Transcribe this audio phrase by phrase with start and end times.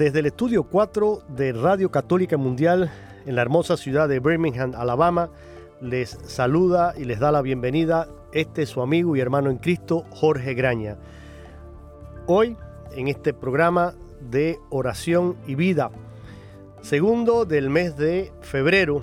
[0.00, 2.90] Desde el estudio 4 de Radio Católica Mundial
[3.26, 5.28] en la hermosa ciudad de Birmingham, Alabama,
[5.82, 10.54] les saluda y les da la bienvenida este su amigo y hermano en Cristo, Jorge
[10.54, 10.96] Graña.
[12.26, 12.56] Hoy,
[12.92, 15.90] en este programa de oración y vida,
[16.80, 19.02] segundo del mes de febrero,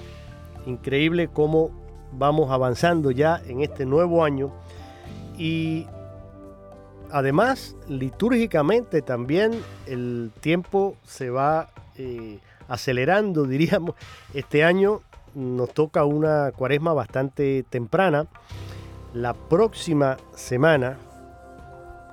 [0.66, 1.69] increíble cómo
[2.12, 4.52] vamos avanzando ya en este nuevo año
[5.38, 5.86] y
[7.12, 13.95] además litúrgicamente también el tiempo se va eh, acelerando, diríamos.
[14.34, 15.01] Este año
[15.35, 18.28] nos toca una cuaresma bastante temprana.
[19.13, 20.97] La próxima semana,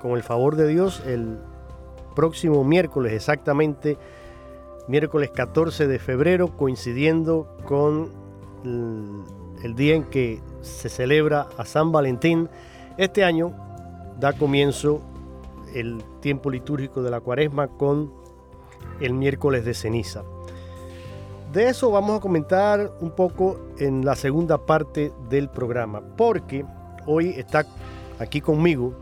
[0.01, 1.39] con el favor de Dios, el
[2.15, 3.99] próximo miércoles exactamente,
[4.89, 8.11] miércoles 14 de febrero, coincidiendo con
[8.65, 12.49] el, día en que se celebra a San Valentín,
[12.97, 13.64] este año
[14.25, 15.03] da comienzo
[15.75, 18.11] el tiempo litúrgico de la cuaresma con
[18.99, 20.23] el miércoles de ceniza.
[21.53, 26.65] De eso vamos a comentar un poco en la segunda parte del programa, porque
[27.05, 27.67] hoy está
[28.19, 28.95] aquí conmigo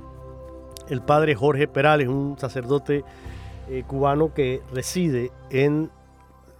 [0.88, 3.04] el padre Jorge Perales, un sacerdote
[3.68, 5.92] eh, cubano que reside en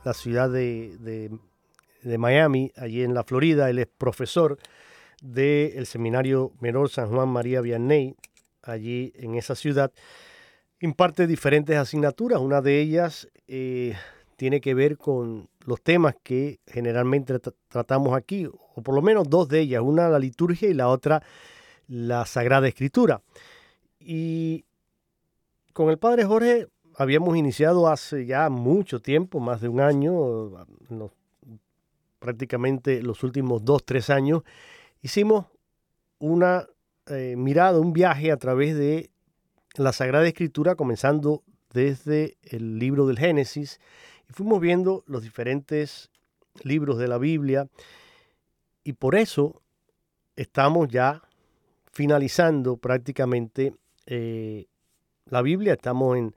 [0.05, 1.31] la ciudad de,
[2.17, 3.69] Miami, allí en la Florida.
[3.69, 4.57] Él es profesor
[5.21, 8.15] del Seminario Menor San Juan María Vianney,
[8.63, 9.93] allí en esa ciudad.
[10.81, 13.95] Imparte diferentes asignaturas, una de ellas eh,
[14.37, 19.49] tiene que ver con los temas que generalmente tratamos aquí, o por lo menos dos
[19.49, 21.23] de ellas, una la liturgia y la otra
[21.87, 23.23] la Sagrada Escritura.
[24.01, 24.65] Y
[25.73, 30.67] con el Padre Jorge habíamos iniciado hace ya mucho tiempo, más de un año,
[32.19, 34.43] prácticamente los últimos dos, tres años,
[35.03, 35.47] hicimos
[36.19, 36.67] una
[37.13, 39.11] eh, mirada, un viaje a través de
[39.77, 41.43] la Sagrada Escritura, comenzando
[41.73, 43.81] desde el libro del Génesis
[44.33, 46.11] fuimos viendo los diferentes
[46.63, 47.69] libros de la Biblia
[48.85, 49.63] y por eso
[50.37, 51.23] estamos ya
[51.93, 53.75] finalizando prácticamente
[54.07, 54.67] eh,
[55.27, 55.75] la Biblia.
[55.75, 56.35] Estamos en,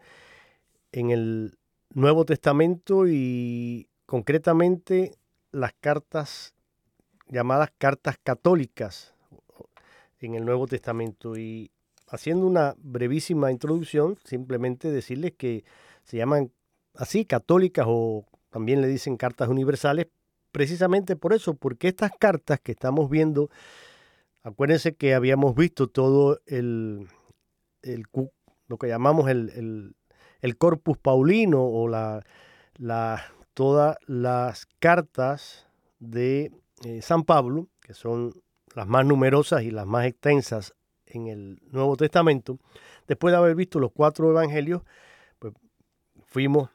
[0.91, 1.57] en el
[1.93, 5.15] Nuevo Testamento y concretamente
[5.51, 6.53] las cartas
[7.27, 9.14] llamadas cartas católicas
[10.25, 11.37] en el Nuevo Testamento.
[11.37, 11.71] Y
[12.07, 15.63] haciendo una brevísima introducción, simplemente decirles que
[16.03, 16.51] se llaman
[16.95, 20.07] así, católicas o también le dicen cartas universales,
[20.51, 23.49] precisamente por eso, porque estas cartas que estamos viendo,
[24.43, 27.07] acuérdense que habíamos visto todo el,
[28.67, 29.95] lo que llamamos el,
[30.57, 32.23] corpus paulino o la,
[32.77, 35.67] la, todas las cartas
[35.99, 36.51] de
[36.83, 38.31] eh, San Pablo, que son
[38.75, 40.75] las más numerosas y las más extensas
[41.07, 42.59] en el Nuevo Testamento,
[43.07, 44.83] después de haber visto los cuatro evangelios,
[45.39, 45.53] pues
[46.27, 46.69] fuimos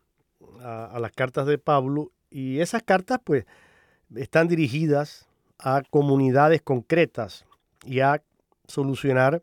[0.63, 3.45] a, las cartas de Pablo y esas cartas pues
[4.15, 7.45] están dirigidas a comunidades concretas
[7.85, 8.23] y a
[8.67, 9.43] solucionar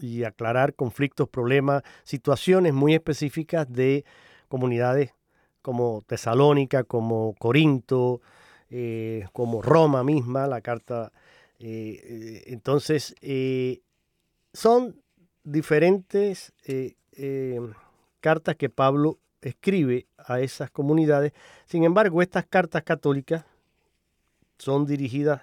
[0.00, 4.04] y aclarar conflictos, problemas, situaciones muy específicas de
[4.48, 5.14] comunidades
[5.62, 8.20] como Tesalónica, como Corinto,
[8.70, 11.12] eh, como Roma misma, la carta.
[11.66, 13.80] Eh, entonces, eh,
[14.52, 15.00] son
[15.44, 17.60] diferentes eh,
[18.20, 21.32] cartas que Pablo escribe a esas comunidades.
[21.64, 23.46] Sin embargo, estas cartas católicas
[24.58, 25.40] son dirigidas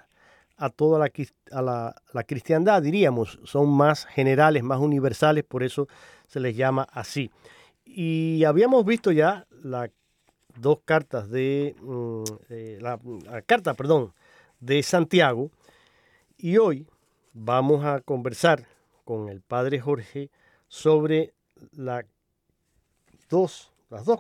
[0.58, 5.88] a toda la, la, cristiandad, diríamos, son más generales, más universales, por eso
[6.28, 7.32] se les llama así.
[7.84, 9.90] Y habíamos visto ya las
[10.60, 13.00] dos cartas de, mm, eh, la,
[13.48, 14.14] carta, perdón,
[14.60, 15.50] de Santiago,
[16.42, 16.88] y hoy
[17.34, 18.66] vamos a conversar
[19.06, 20.32] con el padre Jorge
[20.68, 21.34] sobre
[21.74, 22.06] las
[23.30, 23.72] dos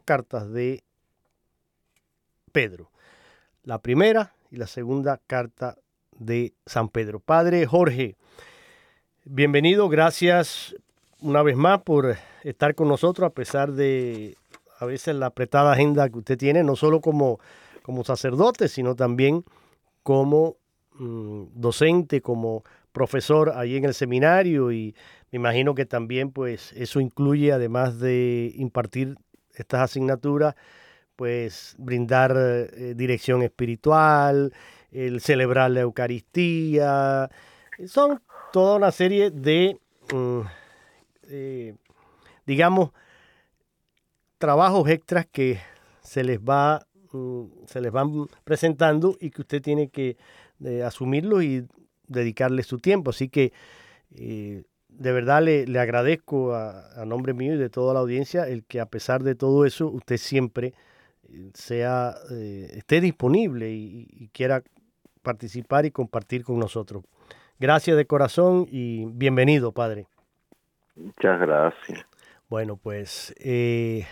[0.06, 0.84] cartas de
[2.52, 2.92] Pedro.
[3.64, 5.78] La primera y la segunda carta
[6.20, 7.20] de San Pedro.
[7.20, 8.16] Padre Jorge,
[9.26, 10.76] bienvenido, gracias
[11.22, 14.38] una vez más por estar con nosotros a pesar de
[14.80, 17.40] a veces la apretada agenda que usted tiene, no solo como,
[17.82, 19.44] como sacerdote, sino también
[20.04, 20.58] como
[21.02, 24.96] mm, docente, como profesor ahí en el seminario y
[25.32, 29.18] me imagino que también pues eso incluye además de impartir
[29.56, 30.56] estas asignaturas,
[31.16, 34.54] pues brindar eh, dirección espiritual,
[34.92, 37.30] el celebrar la Eucaristía,
[37.88, 38.22] son
[38.52, 39.80] toda una serie de,
[40.14, 40.42] mm,
[41.30, 41.76] eh,
[42.46, 42.92] digamos,
[44.38, 45.60] trabajos extras que
[46.02, 50.18] se les va mm, se les van presentando y que usted tiene que
[50.66, 51.68] eh, asumirlo y
[52.08, 53.12] dedicarle su tiempo.
[53.12, 53.54] Así que
[54.16, 58.80] eh, de verdad le, agradezco a, nombre mío y de toda la audiencia el que
[58.80, 60.74] a pesar de todo eso usted siempre
[61.54, 64.64] sea esté disponible y quiera
[65.22, 67.04] participar y compartir con nosotros.
[67.60, 70.08] Gracias de corazón y bienvenido, Padre.
[70.96, 72.06] Muchas gracias.
[72.50, 74.06] Bueno, pues eh,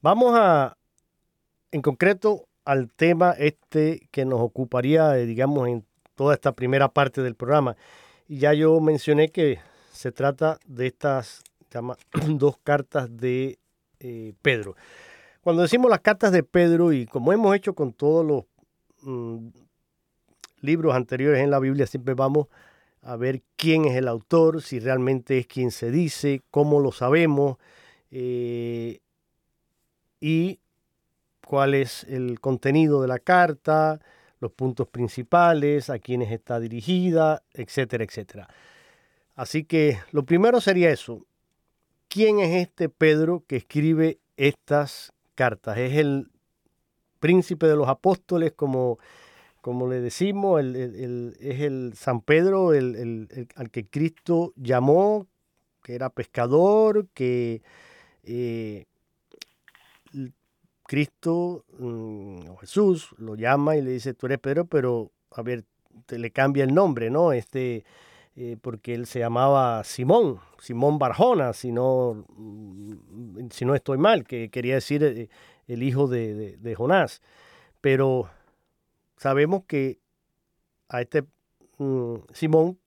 [0.00, 0.76] vamos a,
[1.72, 5.86] en concreto, al tema este que nos ocuparía, eh, digamos, en
[6.16, 7.76] toda esta primera parte del programa.
[8.28, 9.60] Ya yo mencioné que
[9.92, 11.44] se trata de estas
[12.28, 13.58] dos cartas de
[14.00, 14.76] eh, Pedro.
[15.42, 18.44] Cuando decimos las cartas de Pedro, y como hemos hecho con todos los
[19.02, 19.48] mm,
[20.60, 22.48] libros anteriores en la Biblia siempre vamos
[23.02, 27.58] a ver quién es el autor, si realmente es quien se dice, cómo lo sabemos
[28.10, 28.98] eh,
[30.20, 30.58] y
[31.46, 34.00] cuál es el contenido de la carta,
[34.40, 38.48] los puntos principales, a quiénes está dirigida, etcétera, etcétera.
[39.36, 41.24] Así que lo primero sería eso.
[42.08, 45.78] ¿Quién es este Pedro que escribe estas cartas?
[45.78, 46.30] ¿Es el
[47.20, 48.98] príncipe de los apóstoles como
[49.60, 55.26] como le decimos, es el San Pedro al que Cristo llamó,
[55.82, 57.62] que era pescador, que
[58.22, 58.84] eh,
[60.86, 65.64] Cristo mm, o Jesús lo llama y le dice, tú eres Pedro, pero a ver,
[66.06, 67.32] te le cambia el nombre, ¿no?
[67.32, 67.84] Este,
[68.36, 74.24] eh, porque él se llamaba Simón, Simón Barjona, si no, mm, si no estoy mal,
[74.24, 75.28] que quería decir eh,
[75.66, 77.20] el hijo de, de Jonás.
[77.80, 78.28] Pero
[79.16, 79.98] sabemos que
[80.88, 81.24] a este
[81.78, 82.78] mm, Simón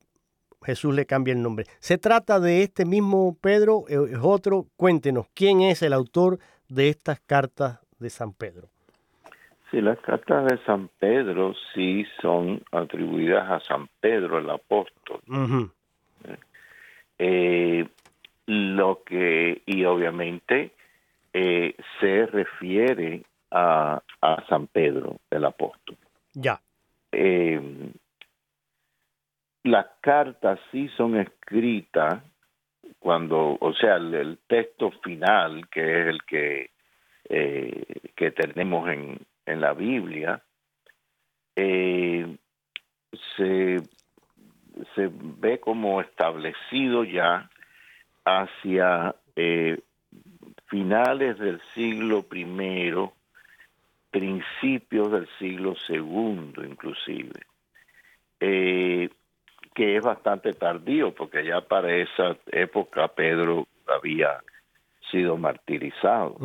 [0.62, 1.66] Jesús le cambia el nombre.
[1.80, 3.86] ¿Se trata de este mismo Pedro?
[3.88, 4.68] ¿Es otro?
[4.76, 8.68] Cuéntenos, ¿quién es el autor de estas cartas de San Pedro?
[9.70, 15.22] Sí, las cartas de San Pedro sí son atribuidas a San Pedro el apóstol.
[17.20, 17.88] Eh,
[18.48, 20.72] lo que, y obviamente
[21.34, 25.98] eh, se refiere a, a San Pedro el apóstol.
[26.34, 26.60] Ya.
[27.12, 27.92] Eh,
[29.64, 32.24] las cartas sí son escritas
[33.00, 36.70] cuando, o sea, el, texto final, que es el que,
[37.30, 40.44] eh, que tenemos en, en la Biblia,
[41.56, 42.38] eh,
[43.38, 43.78] se,
[44.96, 47.50] se ve como establecido ya
[48.26, 49.16] hacia
[50.68, 53.14] finales del siglo primero
[54.12, 57.42] principios del siglo segundo inclusive,
[58.40, 59.10] eh,
[59.74, 64.42] que es bastante tardío porque ya para esa época Pedro había
[65.12, 66.36] sido martirizado.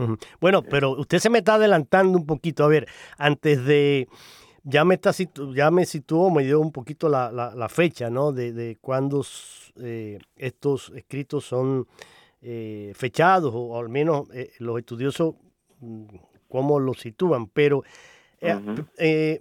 [0.40, 2.64] Bueno, pero usted se me está adelantando un poquito.
[2.64, 2.86] A ver,
[3.18, 4.08] antes de...
[4.66, 5.10] Ya me, está,
[5.54, 8.32] ya me situó, me dio un poquito la, la, fecha, ¿no?
[8.32, 9.22] De, de cuándo
[9.78, 11.86] eh, estos escritos son
[12.40, 14.28] eh, fechados, o, al menos
[14.58, 15.34] los estudiosos
[15.80, 16.04] mm,
[16.54, 17.82] cómo lo sitúan, pero,
[18.40, 18.56] eh,
[18.98, 19.40] eh,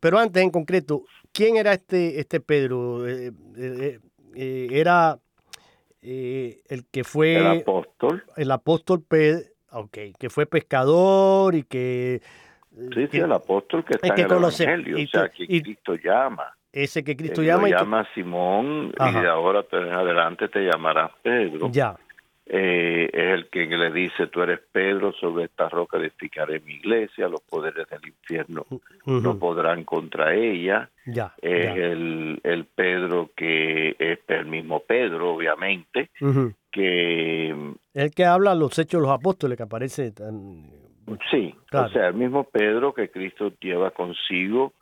[0.00, 3.04] pero antes en concreto, ¿quién era este, este Pedro?
[6.08, 7.36] Eh, el que fue...
[7.36, 8.24] El apóstol.
[8.36, 9.40] El apóstol Pedro,
[9.72, 12.22] ok, que fue pescador y que...
[12.94, 16.54] Sí, sí, el apóstol que está en el Evangelio, o sea, que Cristo llama.
[16.70, 17.68] Ese que Cristo llama.
[17.68, 21.70] llama Simón y ahora en adelante te llamarás Pedro.
[21.72, 21.96] Ya.
[22.48, 27.28] Eh, es el que le dice, tú eres Pedro, sobre esta roca edificaré mi iglesia,
[27.28, 28.64] los poderes del infierno
[29.04, 30.88] no podrán contra ella.
[31.06, 36.10] Ya, es El, el Pedro que es el mismo Pedro, obviamente,
[36.70, 37.54] que...
[37.94, 40.66] El que habla los hechos de los apóstoles, que aparece tan...
[41.30, 44.72] Sí, o sea, el mismo Pedro que Cristo lleva consigo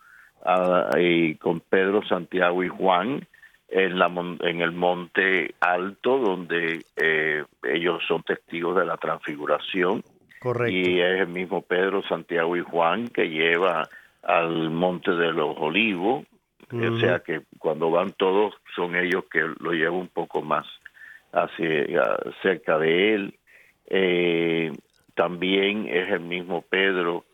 [0.98, 3.26] y con Pedro, Santiago y Juan,
[3.74, 10.02] en, la, en el monte alto donde eh, ellos son testigos de la transfiguración.
[10.38, 10.72] Correcto.
[10.72, 13.88] Y es el mismo Pedro, Santiago y Juan que lleva
[14.22, 16.24] al monte de los olivos.
[16.72, 20.66] O sea que cuando van todos son ellos que lo llevan un poco más
[21.32, 23.38] hacia cerca de él.
[23.86, 24.72] Eh,
[25.14, 27.24] también es el mismo Pedro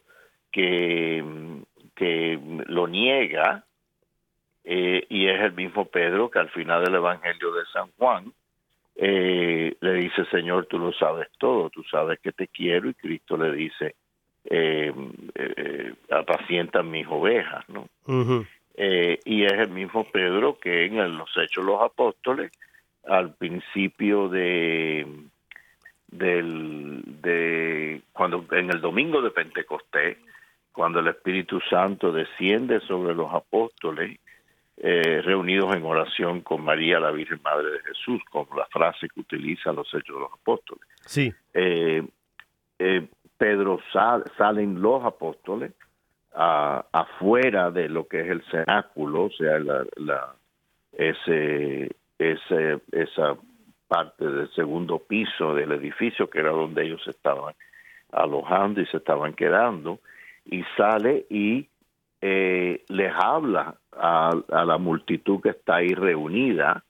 [0.50, 1.22] que,
[1.94, 3.64] que lo niega
[4.64, 8.32] eh, y es el mismo Pedro que al final del Evangelio de San Juan
[8.96, 13.36] eh, le dice, Señor, tú lo sabes todo, tú sabes que te quiero, y Cristo
[13.36, 13.94] le dice,
[14.44, 14.92] eh,
[15.34, 17.88] eh apacienta mis ovejas, ¿no?
[19.24, 22.50] y es el mismo Pedro que en los Hechos de los Apóstoles,
[23.04, 25.06] al principio de
[26.08, 30.18] del de cuando en el domingo de Pentecostés
[30.72, 34.18] cuando el Espíritu Santo desciende sobre los apóstoles
[34.82, 39.20] eh, reunidos en oración con María, la Virgen Madre de Jesús, con la frase que
[39.20, 40.84] utilizan los Hechos de los Apóstoles.
[41.04, 41.30] Sí.
[41.52, 42.02] Eh,
[42.78, 43.06] eh,
[43.36, 43.78] Pedro
[44.38, 45.72] salen los apóstoles
[46.32, 50.34] afuera de lo que es el cenáculo, o sea, la,
[50.92, 53.36] ese, ese, esa
[53.86, 57.54] parte del segundo piso del edificio, que era donde ellos estaban
[58.12, 59.98] alojando y se estaban quedando,
[60.46, 61.68] y sale y
[62.22, 66.84] eh, les habla a, la multitud que está ahí reunida,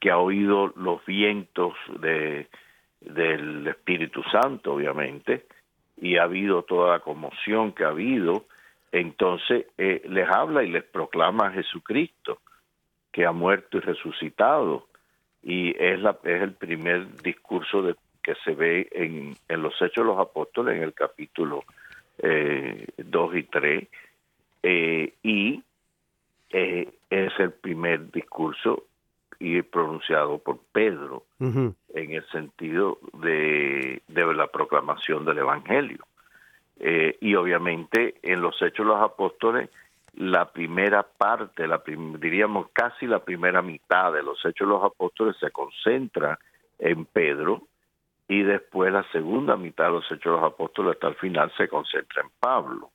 [0.00, 2.48] que ha oído los vientos de,
[3.00, 5.46] del Espíritu Santo, obviamente,
[5.96, 8.44] y ha habido toda la conmoción que ha habido,
[8.92, 12.40] entonces eh, les habla y les proclama a Jesucristo,
[13.12, 14.86] que ha muerto y resucitado,
[15.42, 20.04] y es, la, es el primer discurso que se ve en, en los Hechos de
[20.04, 21.62] los Apóstoles, en el capítulo
[22.18, 23.88] eh, 2 y 3,
[24.64, 25.62] eh, y
[26.58, 28.84] eh, es el primer discurso
[29.38, 36.06] y pronunciado por Pedro en el sentido de, de, la proclamación del Evangelio.
[36.80, 39.68] Eh, y obviamente en los Hechos de los Apóstoles,
[40.14, 41.82] la primera parte, la
[42.18, 46.38] diríamos casi la primera mitad de los Hechos de los Apóstoles se concentra
[46.78, 47.66] en Pedro
[48.28, 51.68] y después la segunda mitad de los Hechos de los Apóstoles hasta el final se
[51.68, 52.92] concentra en Pablo.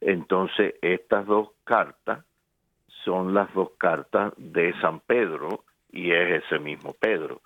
[0.00, 2.24] Entonces, estas dos cartas
[3.08, 7.40] son las dos cartas de San Pedro y es ese mismo Pedro.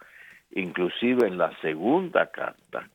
[0.50, 2.88] Inclusive en la segunda carta,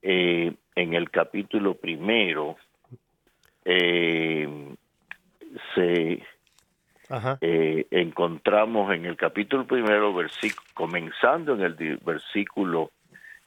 [0.00, 2.56] eh, en el capítulo primero,
[3.64, 4.48] eh,
[5.74, 6.22] se
[7.40, 10.14] eh, encontramos en el capítulo primero,
[10.74, 12.92] comenzando en el versículo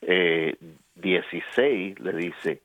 [0.02, 2.62] 16, le dice,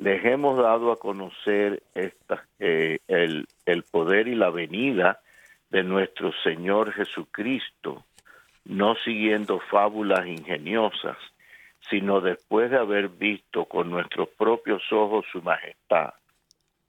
[0.00, 5.20] les hemos dado a conocer esta, eh, el, el poder y la venida
[5.68, 8.04] de nuestro Señor Jesucristo,
[8.64, 11.18] no siguiendo fábulas ingeniosas,
[11.90, 16.14] sino después de haber visto con nuestros propios ojos su majestad,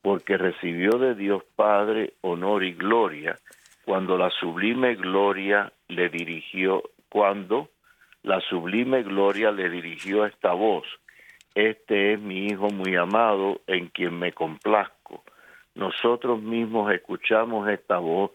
[0.01, 3.35] porque recibió de Dios Padre honor y gloria
[3.83, 7.67] cuando la sublime gloria le dirigió, cuando
[8.23, 10.85] la sublime gloria le dirigió esta voz,
[11.55, 15.23] este es mi Hijo muy amado en quien me complazco.
[15.75, 18.31] Nosotros mismos escuchamos esta voz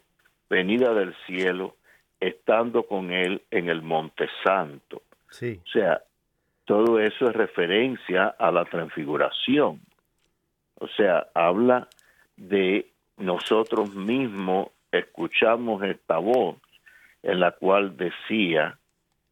[0.49, 1.77] venida del cielo,
[2.21, 5.03] estando con Él en el Monte Santo.
[5.31, 5.61] Sí.
[5.65, 6.03] O sea,
[6.65, 9.81] todo eso es referencia a la transfiguración.
[10.79, 11.89] O sea, habla
[12.37, 16.57] de nosotros mismos escuchamos esta voz
[17.23, 18.79] en la cual decía,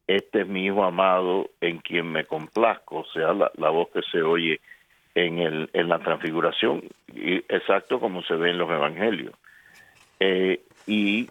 [0.07, 4.21] este es mi hijo amado en quien me complazco, o sea, la, voz que se
[4.21, 4.61] oye
[5.15, 6.83] en, el, en la transfiguración,
[7.13, 9.33] y exacto como se ve en los evangelios.
[10.19, 11.29] Eh, y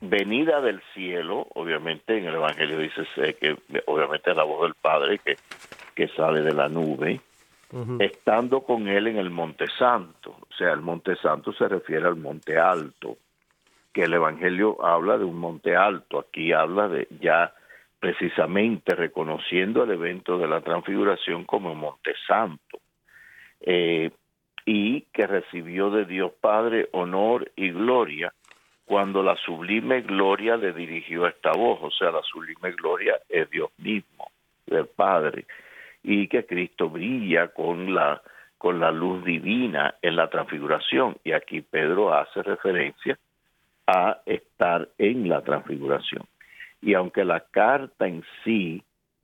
[0.00, 3.04] venida del cielo, obviamente en el evangelio dice
[3.34, 3.56] que
[3.86, 5.36] obviamente es la voz del Padre que,
[5.94, 7.20] que sale de la nube,
[8.00, 12.16] estando con él en el monte santo, o sea, el monte santo se refiere al
[12.16, 13.16] monte alto,
[13.92, 17.52] que el evangelio habla de un monte alto, aquí habla de ya
[18.00, 22.80] precisamente reconociendo el evento de la transfiguración como Monte Santo,
[23.60, 24.10] eh,
[24.64, 28.32] y que recibió de Dios Padre honor y gloria
[28.84, 33.70] cuando la sublime gloria le dirigió esta voz, o sea, la sublime gloria es Dios
[33.78, 34.30] mismo.
[34.66, 35.46] del Padre
[36.02, 38.22] y que Cristo brilla con la
[38.56, 43.18] con la luz divina en la transfiguración y aquí Pedro hace referencia
[43.86, 46.24] a estar en la transfiguración.
[46.80, 48.82] Y aunque la carta en sí,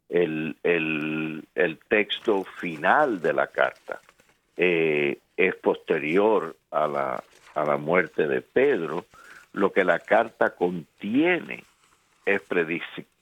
[0.09, 4.01] el, el, texto final de la carta,
[4.57, 9.07] eh, es posterior a la, a la muerte de Pedro,
[9.53, 11.65] lo que la carta contiene
[12.25, 12.43] es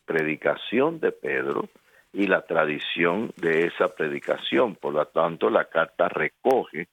[0.04, 1.68] predicación de Pedro
[2.12, 4.74] y la tradición de esa predicación.
[4.76, 6.88] Por lo tanto, la carta recoge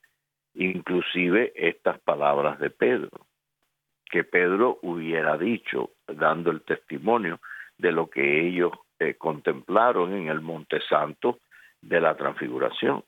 [0.54, 3.10] inclusive estas palabras de Pedro,
[4.12, 7.40] que Pedro hubiera dicho, dando el testimonio
[7.78, 11.40] de lo que ellos eh, contemplaron en el Monte Santo
[11.82, 13.04] de la transfiguración.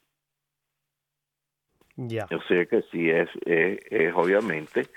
[1.95, 2.25] Ya.
[2.31, 4.87] Yo sé que sí es, es, obviamente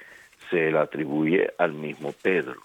[0.49, 2.61] se le atribuye al mismo Pedro.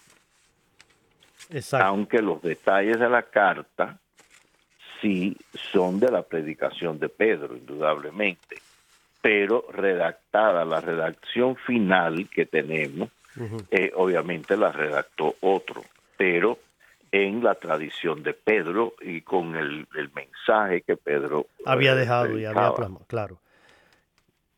[1.50, 1.86] Exacto.
[1.86, 4.00] Aunque los detalles de la carta
[5.02, 5.36] sí
[5.74, 8.58] son de la predicación de Pedro, indudablemente,
[9.22, 13.10] pero redactada, la redacción final que tenemos,
[13.72, 15.84] eh, obviamente la redactó otro,
[16.18, 16.60] pero
[17.12, 22.74] en la tradición de Pedro y con el, mensaje que Pedro había dejado y había
[22.74, 23.40] plasmado, claro.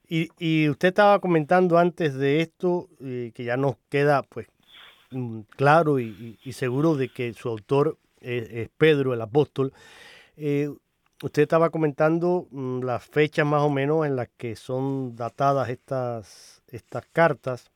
[0.07, 4.47] Y, usted estaba comentando antes de esto eh, que ya nos queda pues
[5.09, 9.73] mm, claro y, seguro de que su autor es, Pedro el apóstol.
[10.37, 10.69] Eh,
[11.23, 16.61] usted estaba comentando mm, las fechas más o menos en las que son datadas estas,
[16.67, 17.72] estas cartas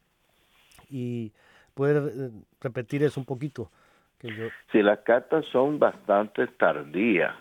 [0.90, 1.32] y
[1.74, 2.30] puede eh,
[2.62, 3.72] repetir eso un poquito.
[4.20, 4.48] Que yo...
[4.72, 7.36] Sí, las cartas son bastante tardías.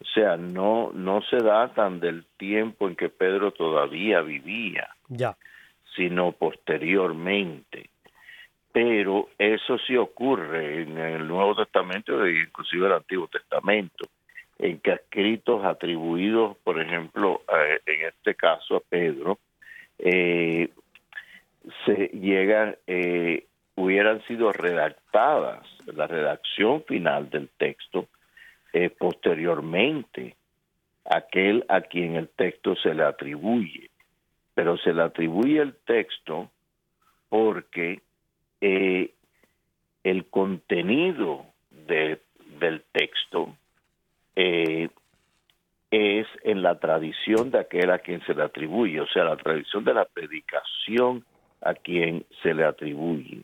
[0.00, 5.36] O sea, no, no se datan del tiempo en que Pedro todavía vivía, ya.
[5.96, 7.90] sino posteriormente.
[8.70, 14.06] Pero eso sí ocurre en el Nuevo Testamento e inclusive el Antiguo Testamento,
[14.58, 17.42] en que escritos atribuidos, por ejemplo,
[17.86, 19.38] en este caso a Pedro,
[19.98, 20.68] eh,
[21.84, 28.08] se llegan, eh, hubieran sido redactadas, la redacción final del texto,
[28.72, 30.36] eh, posteriormente
[31.04, 33.90] aquel a quien el texto se le atribuye.
[34.54, 36.50] Pero se le atribuye el texto
[37.28, 38.02] porque
[38.60, 39.12] eh,
[40.04, 42.20] el contenido de,
[42.58, 43.56] del texto
[44.36, 44.88] eh,
[45.90, 49.84] es en la tradición de aquel a quien se le atribuye, o sea, la tradición
[49.84, 51.24] de la predicación
[51.60, 53.42] a quien se le atribuye.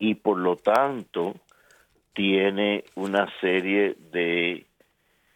[0.00, 1.34] y por lo tanto,
[2.18, 4.66] tiene una serie de,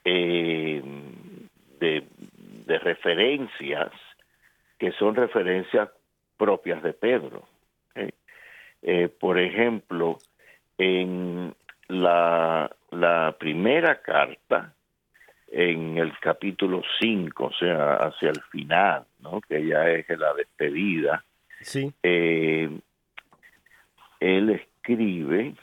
[0.05, 0.83] eh,
[1.79, 3.93] de, referencias
[4.79, 5.91] que son referencias
[6.37, 7.45] propias de Pedro.
[7.95, 8.11] ¿eh?
[8.83, 10.19] Eh, por ejemplo,
[10.77, 11.55] en
[11.87, 14.75] la, la primera carta,
[15.55, 19.41] en el capítulo 5, o sea, hacia el final, ¿no?
[19.43, 21.25] que ya es la despedida,
[21.61, 21.93] sí.
[22.03, 22.81] él
[24.19, 25.55] escribe,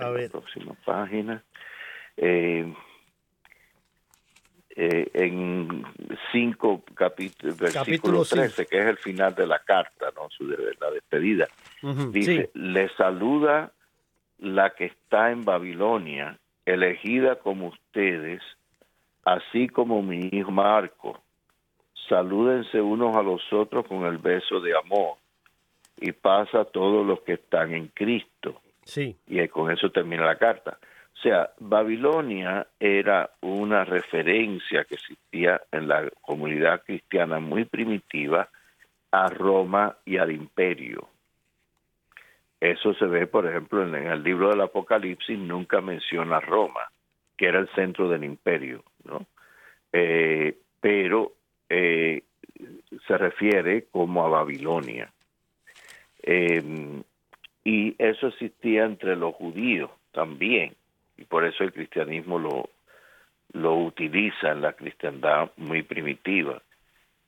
[0.00, 1.42] a ver, La próxima página.
[2.16, 2.74] Eh,
[4.76, 5.84] eh, en
[6.32, 10.30] 5 capítulos, versículo 13, que es el final de la carta, ¿no?
[10.30, 11.48] Su, de, la despedida.
[12.10, 13.72] Dice, le saluda
[14.38, 16.38] la que está en Babilonia,
[16.74, 18.42] elegida como ustedes,
[19.24, 21.20] así como mi hijo Marco.
[22.08, 25.16] Salúdense unos a los otros con el beso de amor
[26.00, 28.60] y pasa a todos los que están en Cristo.
[29.26, 30.78] Y con eso termina la carta.
[31.20, 38.48] O sea, Babilonia era una referencia que existía en la comunidad cristiana muy primitiva
[39.12, 41.08] a Roma y al imperio.
[42.60, 46.90] Eso se ve, por ejemplo, en, el libro del Apocalipsis, nunca menciona Roma,
[47.36, 49.26] que era el centro del imperio, ¿no?
[49.92, 51.32] Eh, pero
[51.68, 52.22] eh,
[53.06, 55.10] se refiere como a Babilonia.
[56.22, 57.02] Eh,
[57.64, 60.74] y eso existía entre los judíos también,
[61.16, 62.70] y por eso el cristianismo lo,
[63.52, 66.62] lo utiliza en la cristiandad muy primitiva,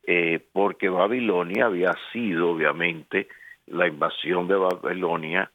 [0.05, 3.29] eh, porque Babilonia había sido obviamente
[3.67, 5.51] la invasión de Babilonia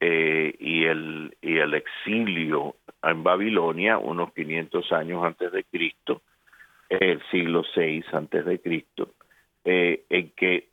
[0.00, 6.22] eh, y, el, y el exilio en Babilonia unos 500 años antes de Cristo,
[6.88, 9.10] el siglo VI antes de Cristo,
[9.64, 10.68] eh, en que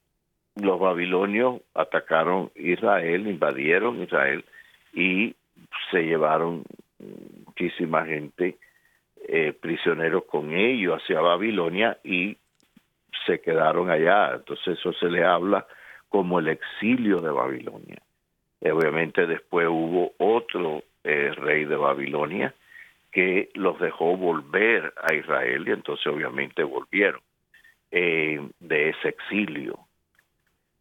[0.56, 4.44] los babilonios atacaron Israel, invadieron Israel
[4.94, 5.36] y
[5.92, 6.64] se llevaron
[7.46, 8.58] muchísima gente
[9.28, 12.38] eh, prisioneros con ellos hacia Babilonia y
[13.26, 14.36] se quedaron allá.
[14.36, 15.68] Entonces eso se le habla
[16.10, 18.02] como el exilio de Babilonia.
[18.62, 22.54] obviamente después hubo otro rey de Babilonia
[23.12, 27.22] que los dejó volver a Israel y entonces obviamente volvieron
[27.92, 29.88] de ese exilio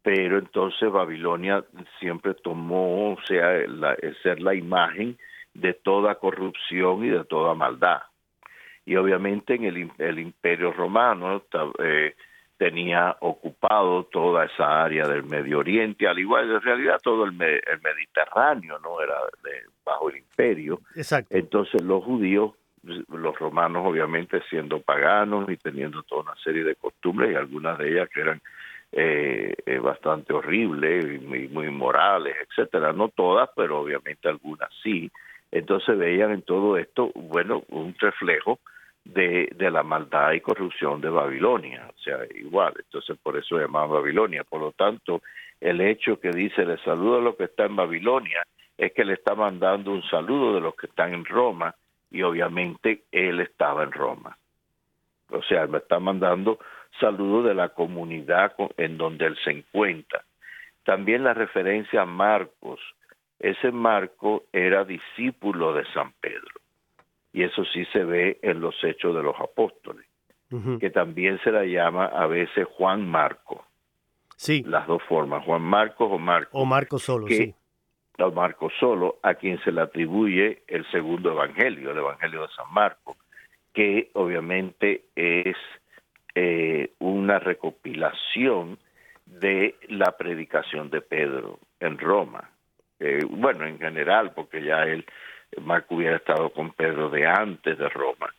[0.07, 1.65] pero entonces Babilonia
[1.99, 5.17] siempre tomó, o sea, la, ser la imagen
[5.53, 8.03] de toda corrupción y de toda maldad.
[8.85, 11.43] Y obviamente en el, imperio romano
[11.79, 12.15] eh,
[12.57, 17.81] tenía ocupado toda esa área del Medio Oriente, al igual en realidad todo el, el
[17.83, 18.99] Mediterráneo, ¿no?
[19.01, 19.15] Era
[19.85, 20.81] bajo el imperio.
[20.95, 21.35] Exacto.
[21.35, 22.51] Entonces los judíos,
[22.83, 27.91] los romanos obviamente siendo paganos y teniendo toda una serie de costumbres y algunas de
[27.91, 28.41] ellas que eran
[28.91, 32.93] eh, eh, bastante horribles y muy, morales, etcétera.
[32.93, 35.11] No todas, pero obviamente algunas sí.
[35.51, 38.59] Entonces veían en todo esto, bueno, un reflejo
[39.13, 43.85] de, la maldad y corrupción de Babilonia, o sea, igual, entonces por eso se llama
[43.85, 44.43] Babilonia.
[44.43, 45.21] Por lo tanto,
[45.59, 48.43] el hecho que dice le saludo a los que están en Babilonia
[48.77, 51.73] es que le está mandando un saludo de los que están en Roma
[52.11, 54.37] y obviamente él estaba en Roma.
[55.29, 56.59] O sea, me está mandando
[56.99, 60.23] saludo de la comunidad en donde él se encuentra.
[60.83, 62.79] También la referencia a Marcos.
[63.39, 66.61] Ese Marco era discípulo de San Pedro.
[67.37, 70.07] Y eso sí se ve en los hechos de los apóstoles,
[70.79, 73.63] que también se la llama a veces Juan Marco.
[74.35, 74.63] Sí.
[74.65, 76.57] Las dos formas, Juan Marcos o Marco.
[76.57, 77.53] O Marco solo, sí.
[78.17, 82.73] O Marco solo, a quien se le atribuye el segundo evangelio, el evangelio de San
[82.73, 83.17] Marco,
[83.71, 85.57] que obviamente es
[86.33, 88.79] eh, una recopilación
[89.27, 92.49] de la predicación de Pedro en Roma.
[92.99, 95.05] Eh, bueno, en general, porque ya él,
[95.61, 98.33] Marco hubiera estado con Pedro de antes de Roma.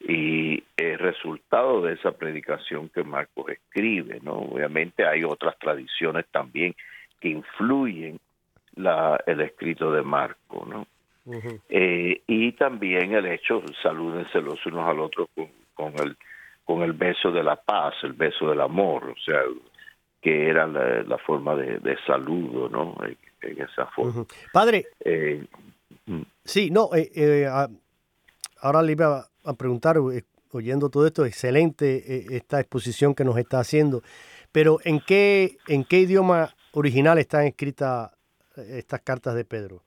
[0.00, 4.34] Y el resultado de esa predicación que Marcos escribe, ¿no?
[4.34, 6.74] Obviamente hay otras tradiciones también
[7.20, 8.20] que influyen
[8.74, 10.86] la, el escrito de Marco, ¿no?
[11.68, 16.16] Eh, y también el hecho, salúdense los unos al otro con, con el
[16.66, 19.40] con el beso de la paz, el beso del amor, o sea,
[20.20, 22.96] que era la, forma de, saludo, ¿no?
[23.04, 23.16] En,
[23.62, 24.24] esa forma.
[24.52, 25.44] Padre, eh.
[26.44, 27.48] Sí, no, eh, eh,
[28.60, 29.96] ahora le iba a preguntar,
[30.52, 34.02] oyendo todo esto, excelente esta exposición que nos está haciendo,
[34.52, 38.10] pero ¿en qué, en qué idioma original están escritas
[38.56, 39.82] estas cartas de Pedro?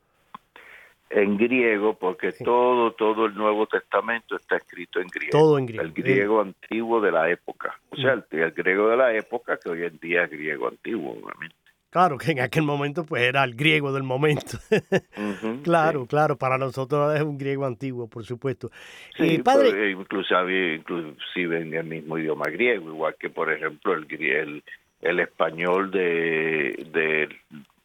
[1.09, 5.31] en griego porque todo todo el Nuevo Testamento está escrito en griego.
[5.31, 5.83] Todo en griego.
[5.83, 7.79] El griego antiguo de la época.
[7.89, 11.55] O sea, el, griego de la época que hoy en día es griego antiguo, obviamente.
[11.89, 14.59] Claro, que en aquel momento pues era el griego del momento.
[15.63, 18.69] claro, claro, para nosotros es un griego antiguo, por supuesto.
[19.17, 19.91] Sí, padre...
[19.91, 24.63] inclusive, inclusive en el mismo idioma griego, igual que por ejemplo el, el,
[25.01, 27.29] el español de, de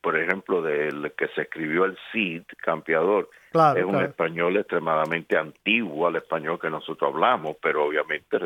[0.04, 3.30] por ejemplo, del que se escribió el Cid, campeador,
[3.74, 8.36] es un español extremadamente antiguo al español que nosotros hablamos, pero obviamente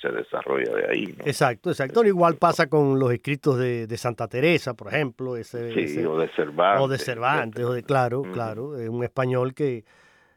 [0.00, 1.14] se desarrolla de ahí.
[1.26, 2.02] Exacto, exacto.
[2.02, 5.36] Igual pasa con los escritos de, Santa Teresa, por ejemplo.
[5.36, 6.82] Ese, sí, o de Cervantes.
[6.82, 8.78] O de Cervantes, o de, claro, claro.
[8.78, 9.84] Es un español que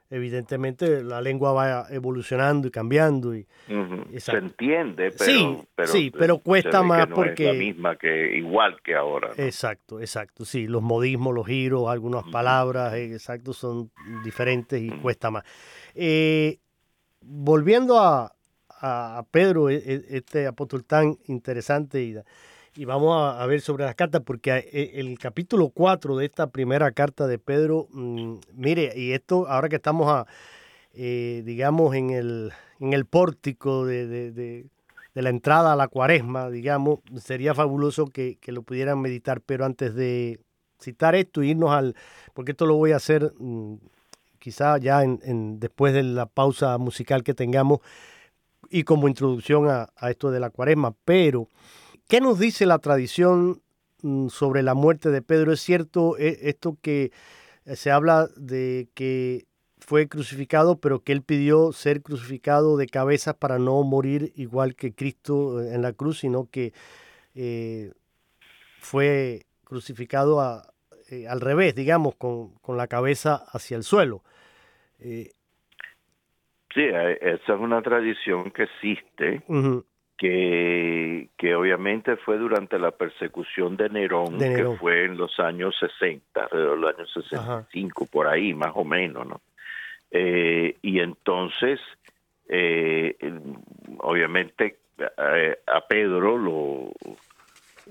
[0.10, 3.36] evidentemente la lengua va evolucionando y cambiando.
[3.36, 3.46] Y,
[4.18, 7.50] Se entiende, pero, sí, pero, sí, pero cuesta más porque...
[7.50, 9.32] Es la misma que igual que ahora.
[9.38, 13.92] Exacto, exacto, sí, los modismos, los giros, algunas palabras, eh, exacto, son
[14.24, 15.44] diferentes y cuesta más.
[15.94, 16.58] Eh,
[17.22, 18.34] volviendo a,
[18.82, 22.16] a Pedro, e, e, este apóstol tan interesante y
[22.80, 26.94] y vamos a, ver sobre las cartas, porque eh, el capítulo 4 de esta primera
[26.94, 30.26] carta de Pedro, mm, mire, y esto ahora que estamos, a,
[30.94, 34.66] eh, digamos, en el, en el pórtico de,
[35.14, 40.40] la entrada a la cuaresma, digamos, sería fabuloso que, lo pudieran meditar, pero antes de
[40.80, 41.98] citar esto, irnos al,
[42.34, 43.74] porque esto lo voy a hacer mm,
[44.40, 47.80] quizá ya en, después de la pausa musical que tengamos
[48.70, 51.50] y como introducción a, a esto de la cuaresma, pero
[52.10, 53.62] ¿Qué nos dice la tradición
[54.02, 55.52] mm, sobre la muerte de Pedro?
[55.52, 57.12] ¿Es cierto eh, esto que
[57.68, 59.46] eh, se habla de que
[59.78, 64.96] fue crucificado, pero que él pidió ser crucificado de cabeza para no morir igual que
[64.96, 66.74] Cristo eh, en la cruz, sino que
[68.80, 74.24] fue crucificado al revés, digamos, con, la cabeza hacia el suelo.
[75.00, 75.22] sí,
[76.76, 79.44] esa es una tradición que existe
[80.20, 86.44] que, que obviamente fue durante la persecución de Nerón, que fue en los años 60,
[86.44, 89.42] alrededor de los años 65, por ahí más o menos, ¿no?
[90.12, 91.80] Eh, y entonces,
[92.50, 93.16] eh,
[94.00, 96.92] obviamente, eh, a Pedro lo,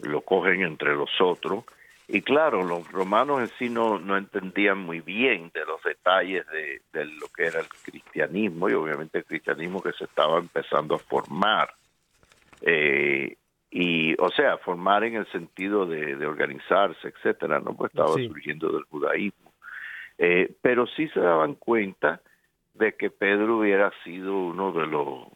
[0.03, 1.65] lo cogen entre los otros
[2.09, 6.83] Y claro, los romanos en sí no, no entendían muy bien de los detalles de,
[6.93, 10.99] de, lo que era el cristianismo y obviamente el cristianismo que se estaba empezando a
[10.99, 11.78] formar.
[12.63, 13.37] Eh,
[13.71, 17.75] y, o sea, formar en el sentido de, de organizarse, etcétera, ¿no?
[17.77, 19.53] Pues estaba surgiendo del judaísmo.
[20.17, 22.21] Eh, pero sí se daban cuenta
[22.75, 25.29] de que Pedro hubiera sido uno de los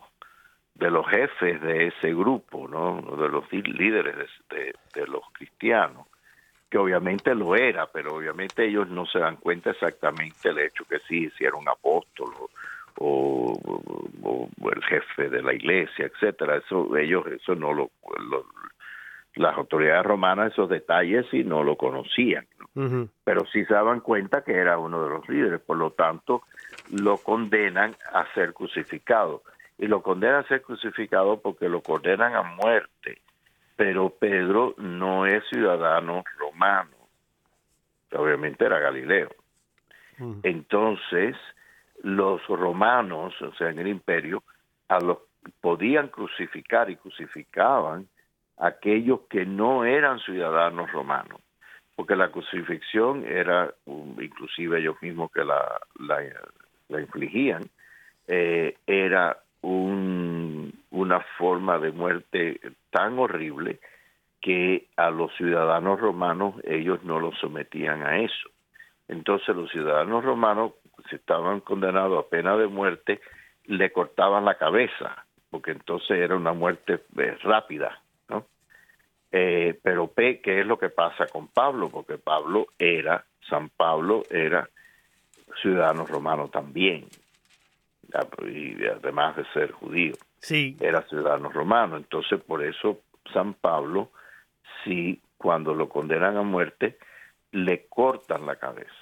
[0.74, 3.02] de los jefes de ese grupo, ¿no?
[3.16, 4.16] de los líderes
[4.48, 6.06] de, de, los cristianos,
[6.70, 10.98] que obviamente lo era, pero obviamente ellos no se dan cuenta exactamente el hecho que
[11.06, 11.56] sí, si era
[12.98, 13.59] o,
[14.72, 16.57] el jefe de la iglesia, etcétera.
[16.57, 17.90] Eso ellos eso no lo,
[19.35, 22.46] las autoridades romanas esos detalles sí no lo conocían,
[23.24, 26.42] pero sí se daban cuenta que era uno de los líderes, por lo tanto
[26.90, 29.42] lo condenan a ser crucificado.
[29.78, 33.18] Y lo condenan a ser crucificado porque lo condenan a muerte,
[33.74, 36.96] pero Pedro no es ciudadano romano,
[38.12, 39.31] obviamente era Galileo.
[40.44, 41.35] Entonces,
[42.02, 44.42] los romanos, o sea, en el imperio,
[44.88, 45.18] a los
[45.60, 48.08] podían crucificar y crucificaban
[48.58, 51.40] a aquellos que no eran ciudadanos romanos,
[51.96, 57.62] porque la crucifixión era, inclusive ellos mismos que la, la, infligían,
[58.28, 62.60] eh, era un, una forma de muerte
[62.90, 63.80] tan horrible
[64.40, 68.48] que a los ciudadanos romanos ellos no los sometían a eso.
[69.08, 70.72] Entonces los ciudadanos romanos
[71.09, 73.20] si estaban condenados a pena de muerte,
[73.66, 78.46] le cortaban la cabeza, porque entonces era una muerte eh, rápida, ¿no?
[79.31, 81.88] Eh, pero ¿qué es lo que pasa con Pablo?
[81.88, 84.68] Porque Pablo era, San Pablo era
[85.61, 87.07] ciudadano romano también,
[88.46, 90.76] y además de ser judío, sí.
[90.81, 91.96] era ciudadano romano.
[91.96, 93.00] Entonces, por eso
[93.33, 94.11] San Pablo,
[94.85, 96.98] sí, cuando lo condenan a muerte,
[97.52, 99.01] le cortan la cabeza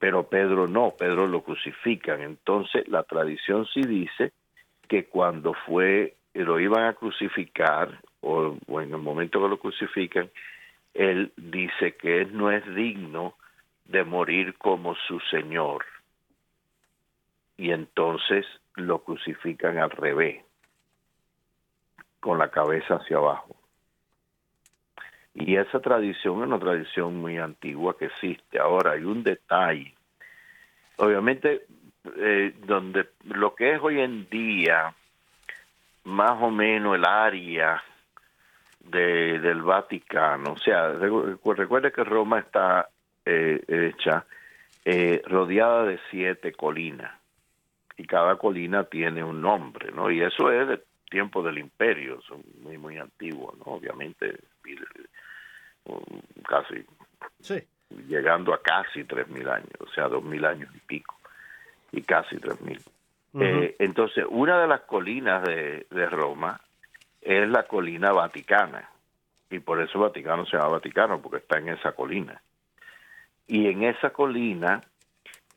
[0.00, 2.22] pero Pedro no, Pedro lo crucifican.
[2.22, 4.32] Entonces la tradición sí dice
[4.88, 10.30] que cuando fue, lo iban a crucificar, o, en el momento que lo crucifican,
[10.94, 13.34] él dice que él no es digno
[13.84, 15.84] de morir como su Señor.
[17.58, 20.42] Y entonces lo crucifican al revés,
[22.20, 23.54] con la cabeza hacia abajo.
[25.40, 28.58] Y esa tradición es una tradición muy antigua que existe.
[28.58, 29.94] Ahora hay un detalle.
[30.96, 31.62] Obviamente,
[32.16, 34.94] eh, donde lo que es hoy en día,
[36.04, 37.82] más o menos el área
[38.80, 42.88] de, del Vaticano, o sea, recuerde que Roma está
[43.24, 44.26] eh, hecha
[44.84, 47.12] eh, rodeada de siete colinas
[47.96, 50.10] y cada colina tiene un nombre, ¿no?
[50.10, 53.72] Y eso es del tiempo del imperio, son muy, muy antiguos, ¿no?
[53.72, 54.38] Obviamente
[56.46, 56.84] casi
[58.08, 61.16] llegando a casi 3.000 años, o sea, 2.000 años y pico,
[61.92, 62.80] y casi 3.000.
[63.40, 66.60] eh, entonces, una de las colinas de, de Roma
[67.20, 68.88] es la colina vaticana,
[69.50, 72.40] y por eso Vaticano se llama Vaticano, porque está en esa colina.
[73.48, 74.80] Y en esa colina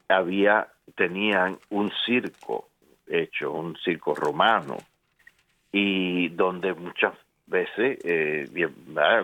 [0.08, 2.70] había, tenían un circo
[3.06, 4.78] hecho, un circo romano,
[5.72, 7.14] y donde muchas
[7.46, 8.74] veces, eh, bien,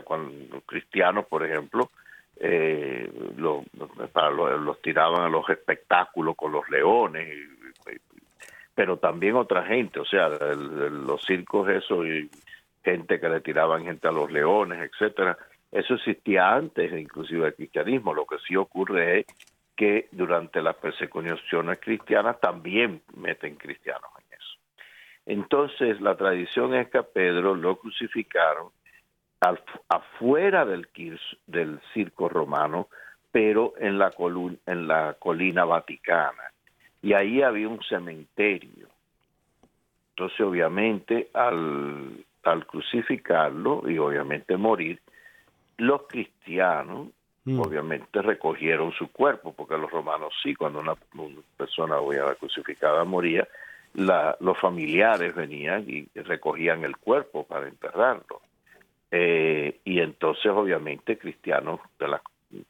[0.03, 1.91] cuando los cristianos, por ejemplo,
[2.39, 3.63] eh, lo,
[4.13, 7.35] para los tiraban a los espectáculos con los leones,
[8.73, 12.29] pero también otra gente, o sea, los circos eso y
[12.83, 15.37] gente que le tiraban gente a los leones, etcétera,
[15.71, 18.13] eso existía antes inclusive del cristianismo.
[18.13, 19.25] Lo que sí ocurre es
[19.75, 24.09] que durante las persecuciones cristianas también meten cristianos
[25.29, 28.69] entonces la tradición es que a Pedro lo crucificaron
[29.87, 30.87] afuera del,
[31.45, 32.89] del circo romano,
[33.31, 34.11] pero en la,
[34.65, 36.51] en la colina vaticana.
[37.03, 38.87] Y ahí había un cementerio.
[40.09, 44.99] Entonces, obviamente, al, al crucificarlo y obviamente morir,
[45.77, 47.09] los cristianos
[47.45, 47.59] mm.
[47.59, 50.95] obviamente recogieron su cuerpo, porque los romanos sí, cuando una,
[51.55, 53.47] persona a crucificada moría,
[53.93, 58.41] los familiares venían y recogían el cuerpo para enterrarlo.
[59.11, 62.21] Eh, y entonces, obviamente, cristianos de la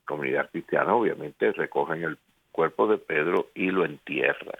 [0.06, 2.18] comunidad cristiana, obviamente, recogen el
[2.52, 4.60] cuerpo de Pedro y lo entierran.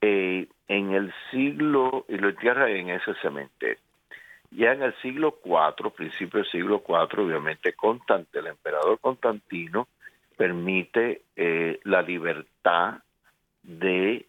[0.00, 3.78] Eh, en el siglo, y lo entierran en ese cementerio.
[4.50, 9.88] Ya en el siglo IV, principio del siglo IV, obviamente, Constante, el emperador Constantino
[10.36, 12.98] permite eh, la libertad
[13.62, 14.26] de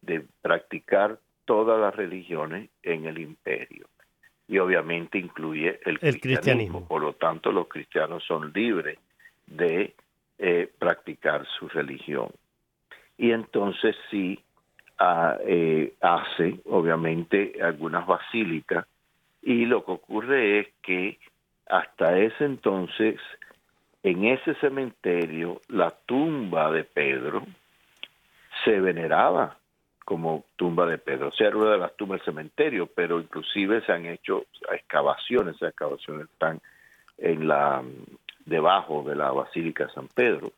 [0.00, 3.86] de practicar todas las religiones en el imperio.
[4.48, 6.86] y obviamente incluye el, cristianismo.
[6.86, 8.98] Por lo tanto, los cristianos son libres
[9.46, 9.94] de
[10.38, 12.28] eh, practicar su religión.
[13.16, 14.38] Y entonces sí
[14.98, 18.86] ah, eh, hace, obviamente, algunas basílicas.
[19.40, 21.18] Y lo que ocurre es que
[21.66, 23.18] hasta ese entonces,
[24.02, 27.46] en ese cementerio, la tumba de Pedro
[28.64, 29.58] se veneraba
[30.04, 31.28] como tumba de Pedro.
[31.28, 35.56] O sea, era una de las tumbas del cementerio, pero inclusive se han hecho excavaciones,
[35.56, 36.60] esas excavaciones están
[37.18, 37.82] en la
[38.44, 40.52] debajo de la Basílica de San Pedro.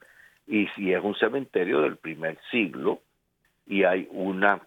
[0.47, 3.01] Y si es un cementerio del primer siglo,
[3.67, 4.61] y hay una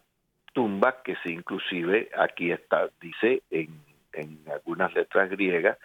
[0.54, 3.70] tumba que se inclusive aquí está, dice en,
[4.14, 5.78] en algunas letras griegas,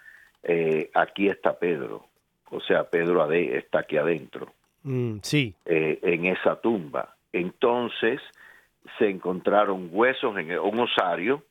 [0.43, 2.05] eh, aquí está Pedro,
[2.49, 4.53] o sea, Pedro está aquí adentro.
[4.83, 5.55] Mm, sí.
[5.65, 7.12] Eh, en esa tumba.
[7.33, 8.21] Entonces,
[8.97, 11.43] se encontraron huesos en un osario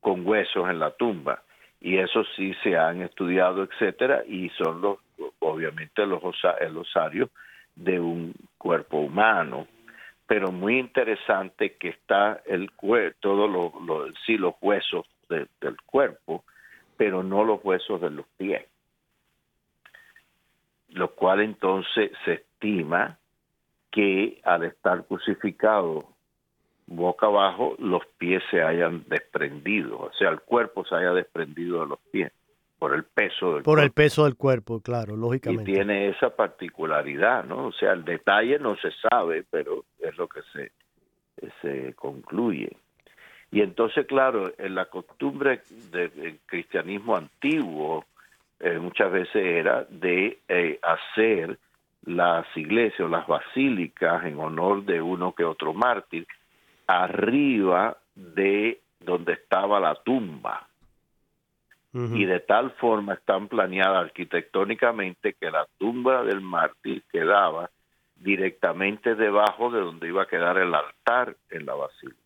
[0.00, 1.42] con huesos en la tumba.
[1.80, 4.98] Y eso sí se han estudiado etcétera y son los
[5.38, 6.22] obviamente los
[6.60, 7.30] el osario
[7.74, 9.66] de un cuerpo humano.
[10.26, 12.70] Pero muy interesante que está el
[13.20, 13.72] todo lo,
[14.26, 16.44] sí los huesos del cuerpo
[16.96, 18.64] pero no los huesos de los pies.
[20.90, 23.18] Lo cual entonces se estima
[23.94, 26.08] que al estar crucificado
[26.86, 31.86] boca abajo los pies se hayan desprendido, o sea, el cuerpo se haya desprendido de
[31.86, 32.32] los pies
[32.80, 35.70] por el peso del por el peso del cuerpo, claro, lógicamente.
[35.70, 37.68] Y tiene esa particularidad, ¿no?
[37.68, 40.72] O sea, el detalle no se sabe, pero es lo que se
[41.62, 42.76] se concluye.
[43.52, 48.04] Y entonces, claro, en la costumbre del cristianismo antiguo
[48.58, 51.58] eh, muchas veces era de eh, hacer
[52.06, 56.26] las iglesias o las basílicas en honor de uno que otro mártir
[56.86, 60.68] arriba de donde estaba la tumba.
[61.96, 67.70] Y de tal forma están planeadas arquitectónicamente que la tumba del mártir quedaba
[68.16, 72.18] directamente debajo de donde iba a quedar el altar en la basílica.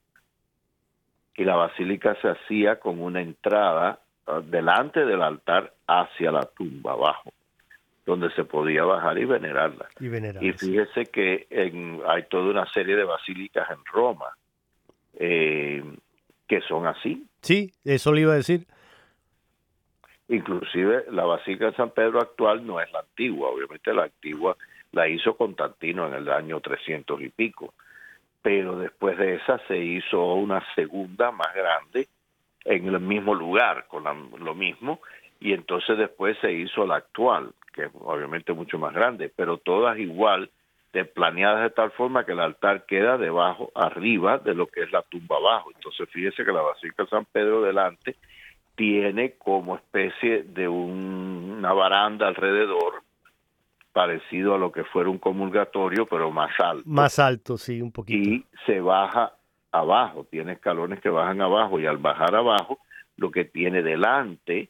[1.37, 6.93] Y la basílica se hacía con una entrada ah, delante del altar hacia la tumba
[6.93, 7.31] abajo
[8.09, 9.87] donde se podía bajar y venerarla.
[10.01, 11.47] Y, fíjese que
[12.07, 14.35] hay toda una serie de basílicas en Roma
[15.19, 15.85] eh,
[16.47, 17.27] que son así.
[17.43, 18.67] Sí, eso le iba a decir.
[20.29, 24.57] Inclusive la Basílica de San Pedro actual no es la antigua, obviamente la antigua
[24.93, 27.75] la hizo Constantino en el año 300 y pico,
[28.41, 32.09] pero después de esa se hizo una segunda más grande
[32.65, 35.01] en el mismo lugar, con lo mismo,
[35.41, 39.99] y entonces después se hizo la actual, que es obviamente mucho más grande, pero todas
[39.99, 40.51] igual
[40.93, 44.91] de planeadas de tal forma que el altar queda debajo, arriba de lo que es
[44.91, 45.71] la tumba abajo.
[45.75, 48.17] Entonces fíjese que la Basílica de San Pedro delante
[48.75, 53.03] tiene como especie de una baranda alrededor
[53.93, 56.85] parecido a lo que fuera un comulgatorio, pero más alto.
[56.87, 58.31] Más alto, sí, un poquito.
[58.31, 59.33] Y se baja
[59.73, 62.79] abajo, tiene escalones que bajan abajo y al bajar abajo,
[63.17, 64.69] lo que tiene delante,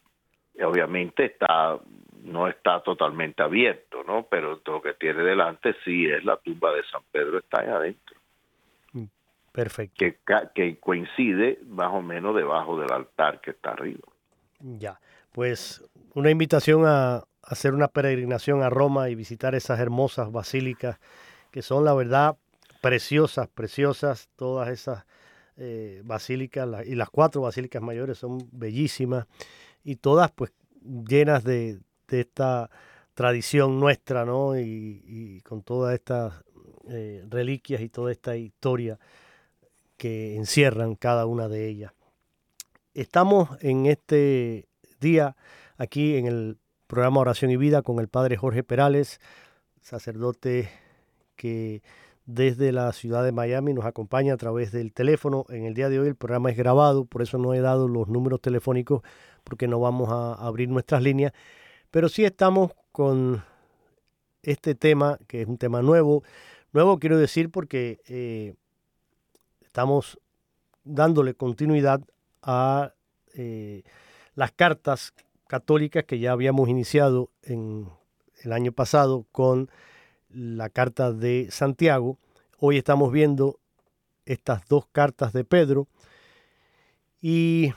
[0.63, 1.79] obviamente está
[2.23, 4.27] no está totalmente abierto, ¿no?
[4.29, 8.17] Pero lo que tiene delante sí es la tumba de San Pedro, está ahí adentro.
[8.93, 9.05] Mm,
[9.51, 9.95] perfecto.
[9.97, 10.17] Que,
[10.53, 14.07] que coincide más o menos debajo del altar que está arriba.
[14.59, 14.99] Ya,
[15.31, 20.99] pues una invitación a hacer una peregrinación a Roma y visitar esas hermosas basílicas
[21.51, 22.37] que son la verdad
[22.81, 25.05] preciosas, preciosas, todas esas
[25.57, 29.25] eh, basílicas y las cuatro basílicas mayores son bellísimas
[29.89, 30.51] y todas pues
[30.83, 32.69] llenas de, de esta
[33.15, 34.55] tradición nuestra, ¿no?
[34.55, 36.43] Y, con todas estas
[36.87, 38.99] eh, reliquias y toda esta historia
[39.97, 41.91] que encierran cada una de ellas.
[42.93, 44.67] Estamos en este
[45.01, 45.35] día
[45.77, 49.19] aquí en el programa Oración y Vida con el Padre Jorge Perales,
[49.81, 50.69] sacerdote
[51.35, 51.81] que
[52.27, 55.45] desde la ciudad de Miami nos acompaña a través del teléfono.
[55.49, 58.07] En el día de hoy el programa es grabado, por eso no he dado los
[58.07, 59.01] números telefónicos
[59.49, 61.33] porque no vamos a abrir nuestras líneas.
[61.89, 63.43] Pero sí estamos con
[64.43, 66.23] este tema, que es un tema nuevo.
[66.71, 68.53] Nuevo quiero decir porque eh,
[69.61, 70.19] estamos
[70.83, 72.01] dándole continuidad
[72.43, 72.93] a
[73.33, 73.81] eh,
[74.35, 75.15] las cartas
[75.47, 77.89] católicas que ya habíamos iniciado en
[78.43, 79.71] el año pasado con
[80.29, 82.19] la carta de Santiago.
[82.59, 83.59] Hoy estamos viendo
[84.25, 85.87] estas dos cartas de Pedro
[87.19, 87.73] y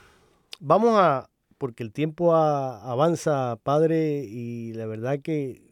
[0.60, 1.28] vamos a,
[1.62, 5.62] porque el tiempo avanza, padre, y la verdad que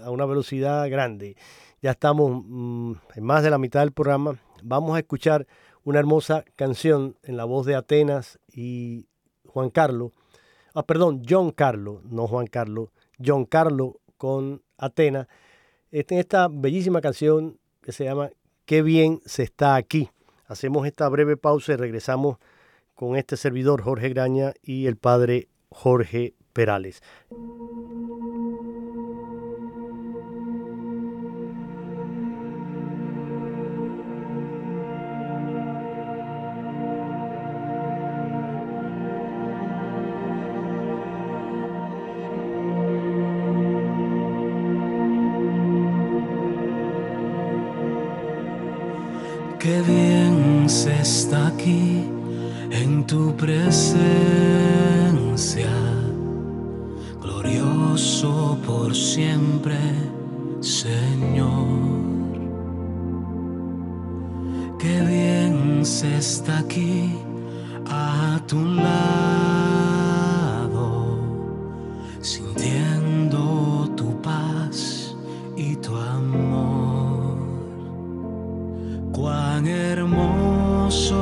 [0.00, 1.36] a una velocidad grande.
[1.82, 4.38] Ya estamos mm, en más de la mitad del programa.
[4.62, 5.48] Vamos a escuchar
[5.82, 9.08] una hermosa canción en la voz de Atenas y
[9.44, 10.12] Juan Carlos.
[10.72, 15.26] Ah, perdón, John Carlos, no Juan Carlos, John Carlos con Atenas.
[15.90, 18.30] Este, esta bellísima canción que se llama
[18.66, 20.10] Qué bien se está aquí.
[20.46, 22.38] Hacemos esta breve pausa y regresamos
[23.00, 27.02] con este servidor Jorge Graña y el padre Jorge Perales.
[49.58, 52.19] Qué bien se está aquí
[52.90, 54.00] en tu presencia,
[57.22, 59.78] glorioso por siempre,
[60.60, 61.68] Señor.
[64.80, 67.14] Qué bien se está aquí
[67.86, 69.20] a tu lado,
[72.20, 75.14] sintiendo tu paz
[75.56, 77.38] y tu amor.
[79.12, 81.19] Cuán hermoso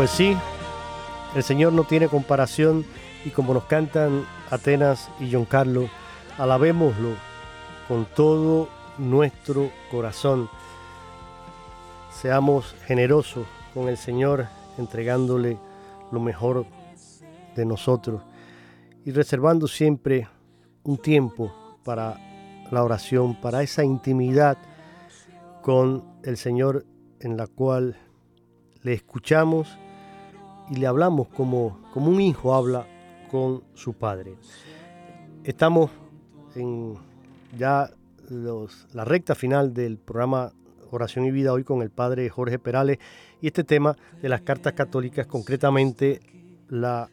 [0.00, 0.34] Pues sí,
[1.34, 2.86] el Señor no tiene comparación
[3.22, 5.90] y como nos cantan Atenas y John Carlos,
[6.38, 7.10] alabémoslo
[7.86, 10.48] con todo nuestro corazón.
[12.10, 14.46] Seamos generosos con el Señor,
[14.78, 15.58] entregándole
[16.10, 16.64] lo mejor
[17.54, 18.22] de nosotros
[19.04, 20.28] y reservando siempre
[20.82, 21.52] un tiempo
[21.84, 22.16] para
[22.70, 24.56] la oración, para esa intimidad
[25.60, 26.86] con el Señor
[27.20, 27.98] en la cual
[28.82, 29.76] le escuchamos
[30.70, 32.86] y le hablamos como, como un hijo habla
[33.30, 34.36] con su padre.
[35.44, 35.90] Estamos
[36.54, 36.94] en
[37.58, 37.90] ya
[38.30, 40.52] la recta final del programa
[40.92, 42.98] Oración y Vida hoy con el padre Jorge Perales
[43.40, 46.20] y este tema de las cartas católicas, concretamente
[46.68, 47.10] la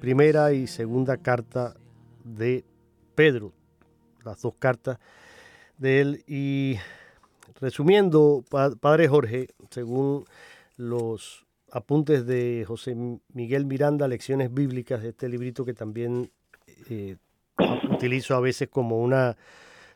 [0.00, 1.74] primera y segunda carta
[2.24, 2.64] de
[3.16, 3.52] Pedro,
[4.24, 4.98] las dos cartas
[5.78, 6.24] de él.
[6.28, 6.76] Y
[7.60, 8.44] resumiendo,
[8.80, 10.24] padre Jorge, según
[10.76, 12.94] los apuntes de José
[13.32, 16.30] Miguel Miranda, Lecciones Bíblicas, este librito que también
[16.90, 17.16] eh,
[17.90, 19.36] utilizo a veces como una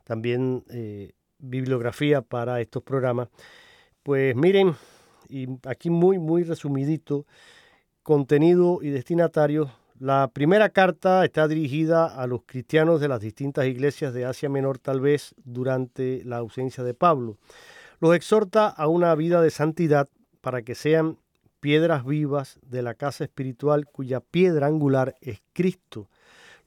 [0.05, 3.29] también eh, bibliografía para estos programas.
[4.03, 4.74] Pues miren,
[5.29, 7.27] y aquí muy, muy resumidito,
[8.03, 9.70] contenido y destinatario.
[9.99, 14.79] La primera carta está dirigida a los cristianos de las distintas iglesias de Asia Menor,
[14.79, 17.37] tal vez durante la ausencia de Pablo.
[18.01, 20.09] Los exhorta a una vida de santidad
[20.41, 21.18] para que sean
[21.61, 26.09] piedras vivas de la casa espiritual cuya piedra angular es Cristo.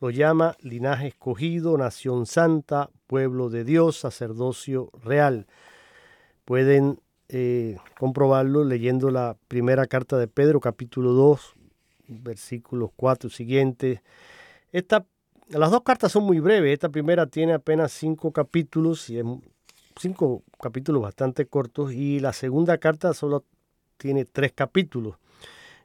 [0.02, 5.48] Lo llama linaje escogido, nación santa, pueblo de Dios, sacerdocio real.
[6.46, 11.54] Pueden eh, comprobarlo leyendo la primera carta de Pedro, capítulo 2,
[12.08, 14.02] versículos 4 siguientes.
[14.72, 15.06] Esta,
[15.50, 16.74] las dos cartas son muy breves.
[16.74, 19.22] Esta primera tiene apenas cinco capítulos y
[20.00, 23.44] cinco capítulos bastante cortos y la segunda carta solo
[24.00, 25.18] tiene tres capítulos.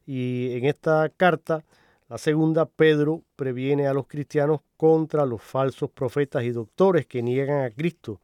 [0.07, 1.65] Y en esta carta,
[2.09, 7.65] la segunda, Pedro previene a los cristianos contra los falsos profetas y doctores que niegan
[7.65, 8.21] a Cristo.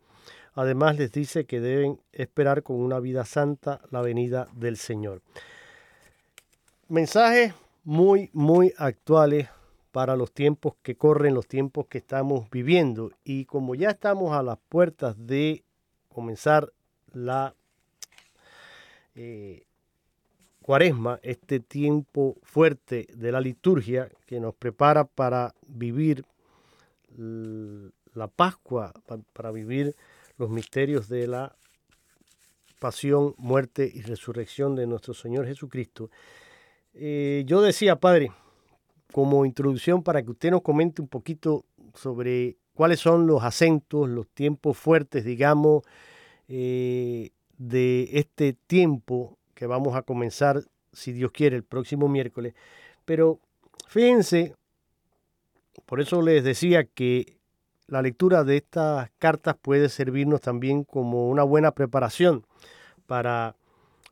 [0.54, 5.22] Además les dice que deben esperar con una vida santa la venida del Señor.
[6.88, 9.48] Mensajes muy, muy actuales
[9.90, 13.10] para los tiempos que corren, los tiempos que estamos viviendo.
[13.24, 15.64] Y como ya estamos a las puertas de
[16.08, 16.72] comenzar
[17.12, 17.54] la
[19.14, 19.64] eh,
[20.70, 26.24] cuaresma, este tiempo fuerte de la liturgia que nos prepara para vivir
[27.18, 28.92] la Pascua,
[29.32, 29.96] para vivir
[30.38, 31.56] los misterios de la
[32.78, 36.08] pasión, muerte y resurrección de nuestro Señor Jesucristo.
[36.94, 38.30] Eh, yo decía, Padre,
[39.12, 41.64] como introducción para que usted nos comente un poquito
[41.94, 45.82] sobre cuáles son los acentos, los tiempos fuertes, digamos,
[46.46, 50.62] eh, de este tiempo que vamos a comenzar,
[50.94, 52.54] si Dios quiere, el próximo miércoles.
[53.04, 53.40] Pero
[53.88, 54.54] fíjense,
[55.84, 57.36] por eso les decía que
[57.86, 62.46] la lectura de estas cartas puede servirnos también como una buena preparación
[63.06, 63.54] para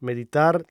[0.01, 0.67] meditar,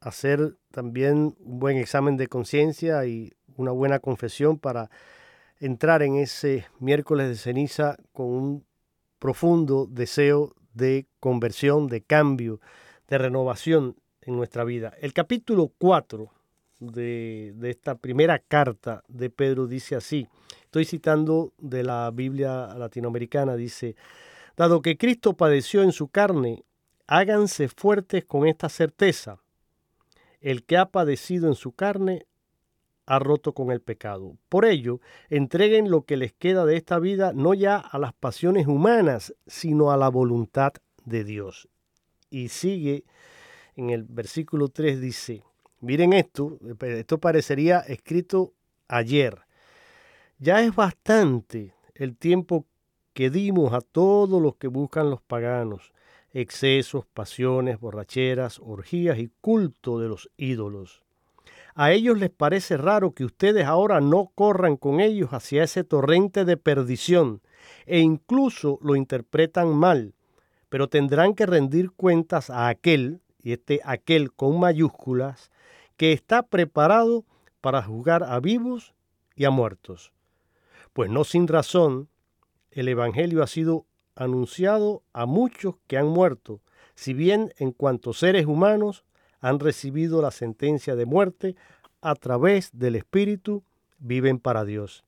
[0.00, 4.88] hacer también un buen examen de conciencia y una buena confesión para
[5.60, 8.64] entrar en ese miércoles de ceniza con un
[9.18, 12.60] profundo deseo de conversión, de cambio,
[13.08, 14.92] de renovación en nuestra vida.
[15.00, 16.30] El capítulo 4
[16.80, 20.28] de, de, esta primera carta de Pedro dice así,
[20.62, 23.96] estoy citando de la Biblia latinoamericana, dice,
[24.56, 26.64] dado que Cristo padeció en su carne,
[27.06, 29.38] háganse fuertes con esta certeza.
[30.40, 32.26] El que ha padecido en su carne
[33.06, 34.36] ha roto con el pecado.
[34.50, 35.00] Por ello,
[35.30, 39.90] entreguen lo que les queda de esta vida no ya a las pasiones humanas, sino
[39.90, 40.74] a la voluntad
[41.06, 41.68] de Dios
[42.30, 43.04] y sigue
[43.78, 45.44] en el versículo 3 dice,
[45.80, 48.52] miren esto, esto parecería escrito
[48.88, 49.38] ayer.
[50.38, 52.66] Ya es bastante el tiempo
[53.12, 55.92] que dimos a todos los que buscan los paganos,
[56.32, 61.04] excesos, pasiones, borracheras, orgías y culto de los ídolos.
[61.76, 66.44] A ellos les parece raro que ustedes ahora no corran con ellos hacia ese torrente
[66.44, 67.42] de perdición
[67.86, 70.14] e incluso lo interpretan mal
[70.68, 75.50] pero tendrán que rendir cuentas a aquel, y este aquel con mayúsculas,
[75.96, 77.24] que está preparado
[77.60, 78.94] para juzgar a vivos
[79.34, 80.12] y a muertos.
[80.92, 82.08] Pues no sin razón,
[82.70, 86.60] el Evangelio ha sido anunciado a muchos que han muerto,
[86.94, 89.04] si bien en cuanto seres humanos
[89.40, 91.56] han recibido la sentencia de muerte,
[92.00, 93.64] a través del Espíritu
[93.98, 95.04] viven para Dios.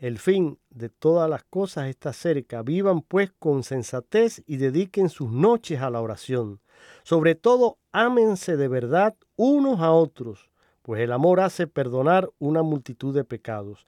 [0.00, 2.62] El fin de todas las cosas está cerca.
[2.62, 6.60] Vivan pues con sensatez y dediquen sus noches a la oración.
[7.02, 10.50] Sobre todo, ámense de verdad unos a otros,
[10.82, 13.86] pues el amor hace perdonar una multitud de pecados.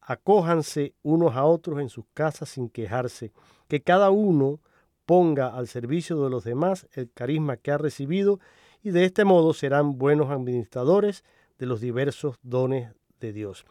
[0.00, 3.32] acójanse unos a otros en sus casas sin quejarse,
[3.68, 4.60] que cada uno
[5.04, 8.40] ponga al servicio de los demás el carisma que ha recibido
[8.82, 11.22] y de este modo serán buenos administradores
[11.58, 13.66] de los diversos dones de Dios.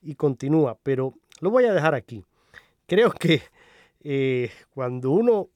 [0.00, 2.24] Y continúa, pero lo voy a dejar aquí.
[2.86, 3.42] Creo que
[4.04, 5.48] eh, cuando uno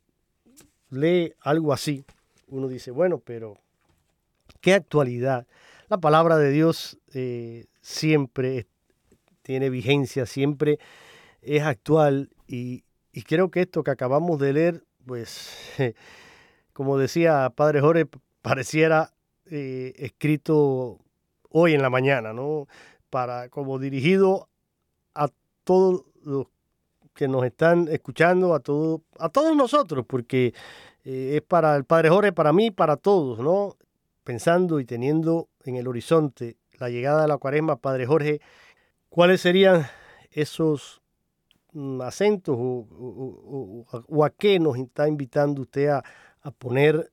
[0.90, 2.04] lee algo así,
[2.48, 3.56] uno dice, bueno, pero
[4.60, 5.46] qué actualidad.
[5.88, 8.66] La palabra de Dios eh, siempre
[9.42, 10.80] tiene vigencia, siempre
[11.40, 12.82] es actual y,
[13.12, 15.56] y creo que esto que acabamos de leer pues,
[16.72, 18.06] como decía Padre Jorge,
[18.42, 19.12] pareciera
[19.48, 20.98] eh, escrito
[21.48, 22.66] hoy en la mañana, ¿no?
[23.08, 24.48] Para, como dirigido
[25.66, 26.46] todos los
[27.14, 30.54] que nos están escuchando, a, todo, a todos nosotros, porque
[31.04, 33.76] eh, es para el Padre Jorge, para mí, para todos, ¿no?
[34.24, 38.40] Pensando y teniendo en el horizonte la llegada de la cuaresma, Padre Jorge,
[39.08, 39.86] ¿cuáles serían
[40.30, 41.00] esos
[41.76, 46.02] Mm, acentos o, a qué nos está invitando usted a,
[46.58, 47.12] poner,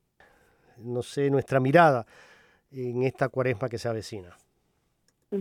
[0.78, 2.06] no sé, nuestra mirada
[2.70, 4.34] en esta cuaresma que se avecina?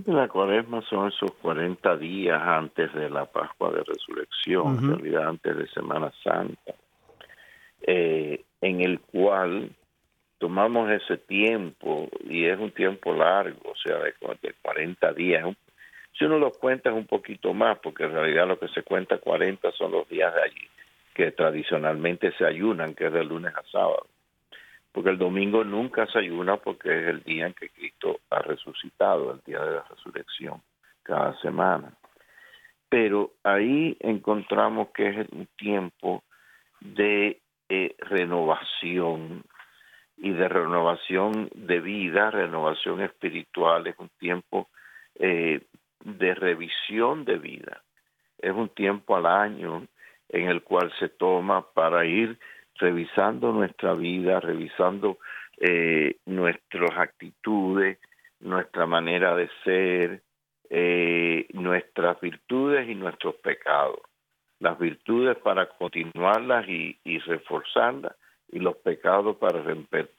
[0.07, 5.55] La cuaresma son esos 40 días antes de la Pascua de Resurrección, en realidad antes
[5.55, 6.73] de Semana Santa,
[7.85, 9.69] eh, en el cual
[10.39, 15.45] tomamos ese tiempo, y es un tiempo largo, o sea, de, de 40 días,
[16.17, 19.19] si uno los cuenta es un poquito más, porque en realidad lo que se cuenta
[19.19, 20.67] 40 son los días de allí,
[21.13, 24.07] que tradicionalmente se ayunan, que es de lunes a sábado.
[24.93, 29.33] Porque el domingo nunca se ayuna porque es el día en que Cristo ha resucitado,
[29.33, 30.61] el día de la resurrección,
[31.01, 31.93] cada semana.
[32.89, 36.23] Pero ahí encontramos que es un tiempo
[36.79, 39.43] de eh, renovación
[40.17, 44.69] y de renovación de vida, renovación espiritual, es un tiempo
[45.15, 45.61] eh,
[46.03, 47.81] de revisión de vida.
[48.37, 49.87] Es un tiempo al año
[50.29, 52.37] en el cual se toma para ir
[52.80, 55.17] revisando nuestra vida, revisando
[55.57, 57.99] eh, nuestras actitudes,
[58.39, 60.21] nuestra manera de ser,
[60.69, 63.99] eh, nuestras virtudes y nuestros pecados.
[64.59, 68.15] Las virtudes para continuarlas y, reforzarlas
[68.51, 69.63] y los pecados para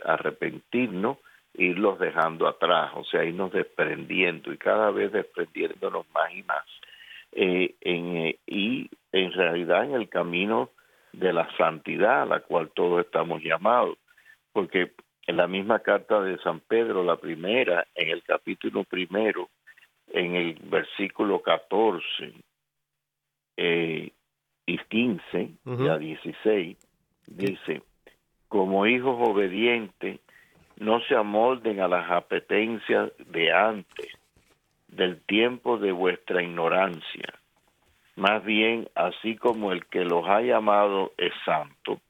[0.05, 1.19] arrepentirnos
[1.57, 6.65] irlos dejando atrás, o sea, irnos desprendiendo y cada vez desprendiéndonos más y más.
[7.33, 10.71] Eh, eh, y en realidad en el camino
[11.19, 13.99] de la santidad a la cual todos estamos llamados,
[14.53, 14.93] porque
[15.27, 19.49] en la misma carta de San Pedro, la primera, en el capítulo primero,
[20.09, 22.05] en el versículo 14
[23.57, 24.13] eh,
[24.67, 26.77] y 15 y a 16,
[27.27, 27.83] dice,
[28.49, 30.21] como hijos obedientes,
[30.77, 34.09] no se amolden a las apetencias de antes,
[34.89, 37.41] del tiempo de vuestra ignorancia.
[38.17, 42.01] Más bien, así como el que los ha llamado es santo,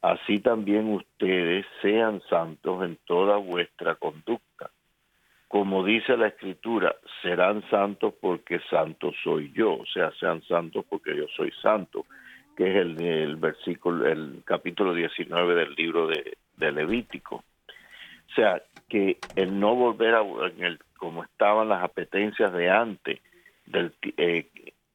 [0.00, 4.70] así también ustedes sean santos en toda vuestra conducta.
[5.48, 11.16] Como dice la escritura, serán santos porque santo soy yo, o sea, sean santos porque
[11.16, 12.06] yo soy santo,
[12.56, 17.42] que es el, versículo, el capítulo 19 del libro de Levítico.
[18.30, 20.22] O sea, que el no volver a
[20.58, 23.20] el, como estaban las apetencias de antes
[23.66, 24.46] del, eh,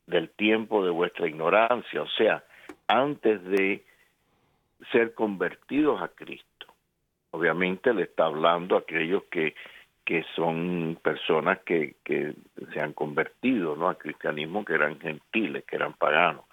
[0.07, 2.43] del tiempo de vuestra ignorancia, o sea,
[2.87, 3.83] antes de
[4.91, 6.67] ser convertidos a Cristo.
[7.31, 9.55] Obviamente le está hablando a aquellos que,
[10.03, 12.33] que son personas que, que
[12.73, 13.89] se han convertido ¿no?
[13.89, 16.45] al cristianismo, que eran gentiles, que eran paganos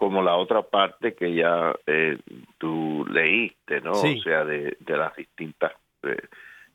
[0.00, 2.16] como la otra parte que ya eh,
[2.56, 3.92] tú leíste, ¿no?
[3.92, 5.72] O sea, de, de las distintas
[6.04, 6.16] eh,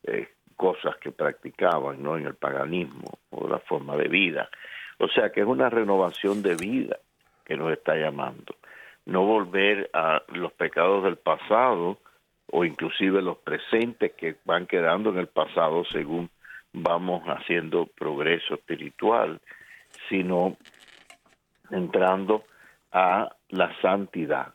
[0.03, 2.19] eh, cosas que practicaban ¿no?
[2.19, 4.47] en el paganismo o la forma de vida.
[4.99, 6.97] O sea que es una renovación de vida
[7.45, 8.55] que nos está llamando.
[9.05, 11.99] No volver a los pecados del pasado
[12.51, 16.29] o inclusive los presentes que van quedando en el pasado según
[16.73, 19.39] vamos haciendo progreso espiritual,
[20.09, 20.57] sino
[21.71, 22.43] entrando
[22.91, 24.53] a la santidad,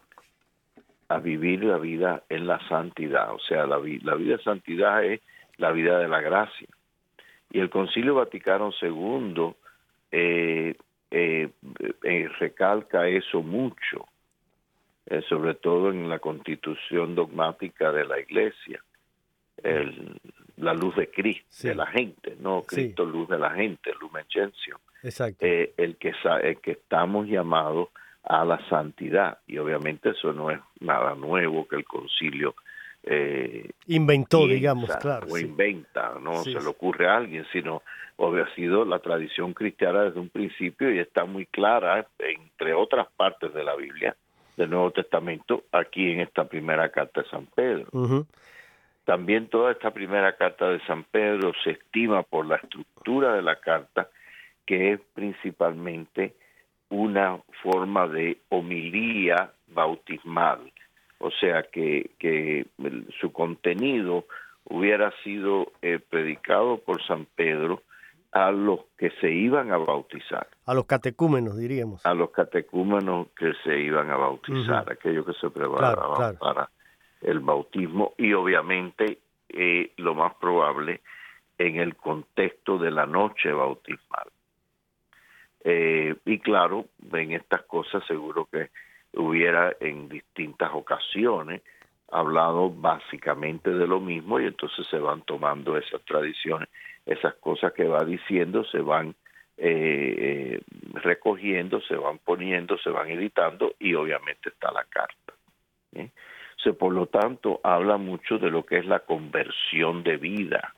[1.09, 3.33] a vivir la vida en la santidad.
[3.33, 5.21] O sea, la, la vida de santidad es
[5.57, 6.69] la vida de la gracia.
[7.51, 9.55] Y el Concilio Vaticano II
[10.11, 10.75] eh,
[11.11, 11.49] eh,
[12.03, 14.07] eh, recalca eso mucho,
[15.29, 18.81] sobre todo en la constitución dogmática de la Iglesia,
[20.57, 24.25] la luz de Cristo, de la gente, no Cristo luz de la gente, lumen
[25.03, 25.45] Exacto.
[25.45, 27.89] el, que, el que estamos llamados
[28.23, 29.39] a la santidad.
[29.49, 32.55] Y obviamente eso no es nada nuevo que el concilio
[33.03, 35.27] eh, inventó, digamos, claro.
[35.31, 37.83] O inventa, no se le ocurre a alguien, sino
[38.19, 43.53] ha sido la tradición cristiana desde un principio y está muy clara, entre otras partes
[43.55, 44.15] de la Biblia,
[44.57, 48.27] del Nuevo Testamento, aquí en esta primera carta de San Pedro.
[49.05, 53.57] También toda esta primera carta de San Pedro se estima por la estructura de la
[53.57, 54.09] carta
[54.67, 56.35] que es principalmente
[56.91, 60.61] una forma de homilía bautismal,
[61.21, 62.67] o sea que, que
[63.21, 64.25] su contenido
[64.65, 67.83] hubiera sido eh, predicado por San Pedro
[68.33, 70.47] a los que se iban a bautizar.
[70.65, 72.05] A los catecúmenos, diríamos.
[72.07, 76.71] A los catecúmenos que se iban a bautizar, aquellos que se preparaban para
[77.21, 79.19] el bautismo y obviamente
[79.49, 81.01] eh, lo más probable
[81.59, 84.29] en el contexto de la noche bautismal.
[85.65, 88.71] Eh, y claro, en estas cosas seguro que
[89.15, 91.63] hubiera en distintas ocasiones
[92.11, 96.69] hablado básicamente de lo mismo y entonces se van tomando esas tradiciones,
[97.07, 99.15] esas cosas que va diciendo se van
[99.57, 100.61] eh, eh,
[100.95, 105.35] recogiendo, se van poniendo, se van editando y obviamente está la carta.
[106.79, 110.75] por lo tanto, habla mucho de lo que es la conversión de vida,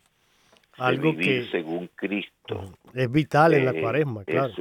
[0.79, 2.75] algo vivir que según Cristo.
[2.95, 4.55] Es vital en la eh, cuaresma, claro.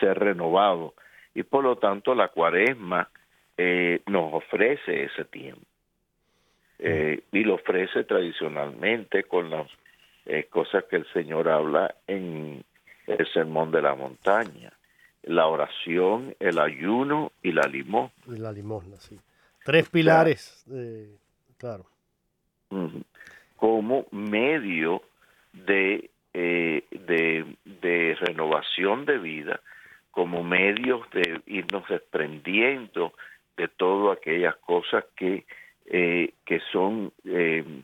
[0.00, 0.94] ser renovado.
[1.36, 3.08] Y por lo tanto la cuaresma
[3.56, 5.62] eh, nos ofrece ese tiempo.
[6.78, 9.70] Eh, y lo ofrece tradicionalmente con las
[10.50, 12.64] cosas que el Señor habla en
[13.06, 14.72] el Sermón de la Montaña.
[15.22, 18.34] La oración, el ayuno y la limosna.
[18.34, 19.18] Y la limosna, sí.
[19.64, 20.64] Tres pilares,
[21.58, 21.86] claro
[23.56, 25.02] como medio
[25.52, 29.60] de, eh, de, renovación de vida,
[30.16, 33.12] como medios de irnos desprendiendo
[33.54, 35.44] de todas aquellas cosas que,
[35.84, 37.82] eh, que son eh,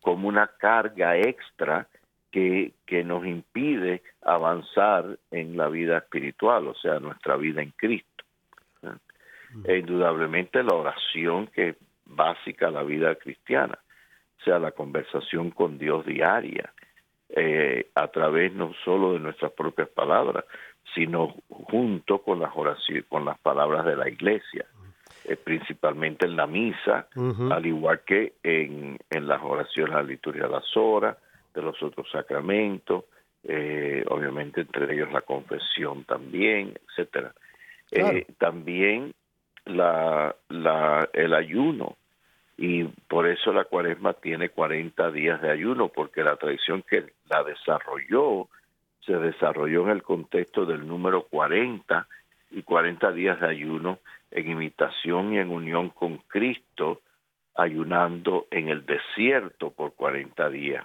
[0.00, 1.86] como una carga extra
[2.32, 8.24] que, que nos impide avanzar en la vida espiritual, o sea, nuestra vida en Cristo.
[9.64, 11.76] E indudablemente la oración que es
[12.06, 13.78] básica a la vida cristiana
[14.42, 16.72] sea la conversación con Dios diaria,
[17.28, 20.44] eh, a través no solo de nuestras propias palabras,
[20.94, 24.66] sino junto con las oraciones, con las palabras de la iglesia,
[25.24, 27.08] eh, principalmente en la misa,
[27.50, 31.16] al igual que en, en las oraciones a la liturgia de las horas,
[31.54, 33.04] de los otros sacramentos,
[33.44, 37.32] eh, obviamente entre ellos la confesión también, etcétera.
[38.38, 39.14] también
[39.64, 41.96] la, la, el ayuno,
[42.56, 47.42] y por eso la cuaresma tiene 40 días de ayuno, porque la tradición que la
[47.42, 48.48] desarrolló
[49.06, 52.06] se desarrolló en el contexto del número 40
[52.50, 53.98] y 40 días de ayuno
[54.30, 57.02] en imitación y en unión con Cristo,
[57.54, 60.84] ayunando en el desierto por 40 días.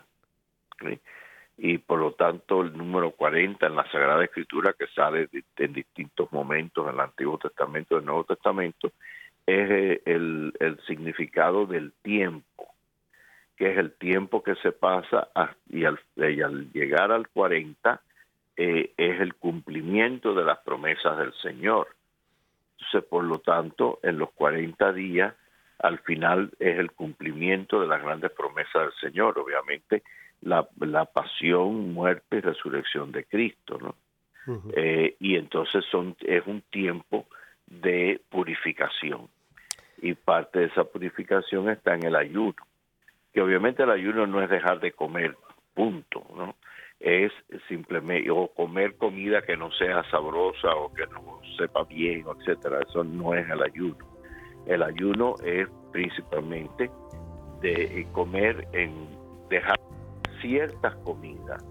[1.58, 6.32] Y por lo tanto el número 40 en la Sagrada Escritura que sale en distintos
[6.32, 8.92] momentos en el Antiguo Testamento y el Nuevo Testamento,
[9.46, 12.68] es eh, el, significado del tiempo,
[13.58, 15.30] que es el tiempo que se pasa
[15.68, 16.00] y, al,
[16.72, 18.00] llegar al 40
[18.62, 21.88] eh, es el cumplimiento de las promesas del Señor.
[22.74, 25.34] Entonces, por lo tanto, en los 40 días,
[25.80, 30.04] al final es el cumplimiento de las grandes promesas del Señor, obviamente
[30.42, 33.96] la, la pasión, muerte y resurrección de Cristo, ¿no?
[34.76, 37.28] Eh, y entonces son, es un tiempo
[37.66, 39.30] de purificación
[40.02, 42.56] y parte de esa purificación está en el ayuno,
[43.32, 45.38] que obviamente el ayuno no es dejar de comer,
[45.74, 46.56] punto, ¿no?
[47.00, 47.32] Es
[47.70, 53.04] simplemente, o comer comida que no sea sabrosa o que no sepa bien, etcétera, eso
[53.04, 54.06] no es el ayuno.
[54.66, 56.92] El ayuno es principalmente
[57.62, 58.92] de comer en
[59.50, 59.80] dejar
[60.42, 61.64] ciertas comidas,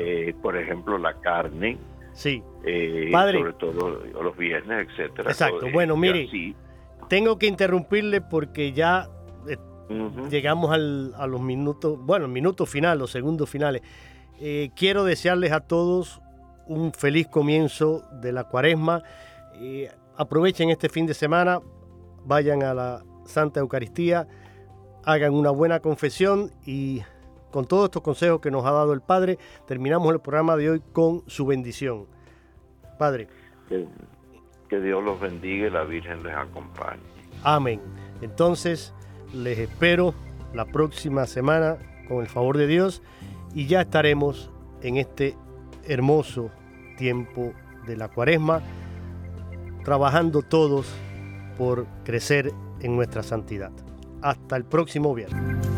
[0.00, 1.78] eh, por ejemplo la carne,
[2.12, 5.30] sí, eh, sobre todo los viernes, etcétera.
[5.30, 5.66] Exacto.
[5.72, 6.28] Bueno, mire,
[7.08, 9.08] tengo que interrumpirle porque ya
[10.30, 13.82] llegamos a los minutos, bueno, el minuto final, los segundos finales.
[14.40, 16.20] Eh, quiero desearles a todos
[16.66, 19.02] un feliz comienzo de la cuaresma.
[19.54, 21.60] Eh, aprovechen este fin de semana,
[22.24, 24.26] vayan a la Santa Eucaristía,
[25.04, 27.02] hagan una buena confesión y
[27.50, 30.82] con todos estos consejos que nos ha dado el Padre, terminamos el programa de hoy
[30.92, 32.06] con su bendición.
[32.98, 33.28] Padre.
[34.68, 37.00] Que Dios los bendiga y la Virgen les acompañe.
[37.44, 37.80] Amén.
[38.22, 38.92] Entonces,
[39.34, 40.14] les espero
[40.52, 41.76] la próxima semana
[42.08, 43.02] con el favor de Dios
[43.54, 44.50] y ya estaremos
[44.82, 45.36] en este
[45.86, 46.50] hermoso
[46.96, 47.52] tiempo
[47.86, 48.62] de la cuaresma,
[49.84, 50.86] trabajando todos
[51.58, 53.72] por crecer en nuestra santidad.
[54.22, 55.73] Hasta el próximo viernes.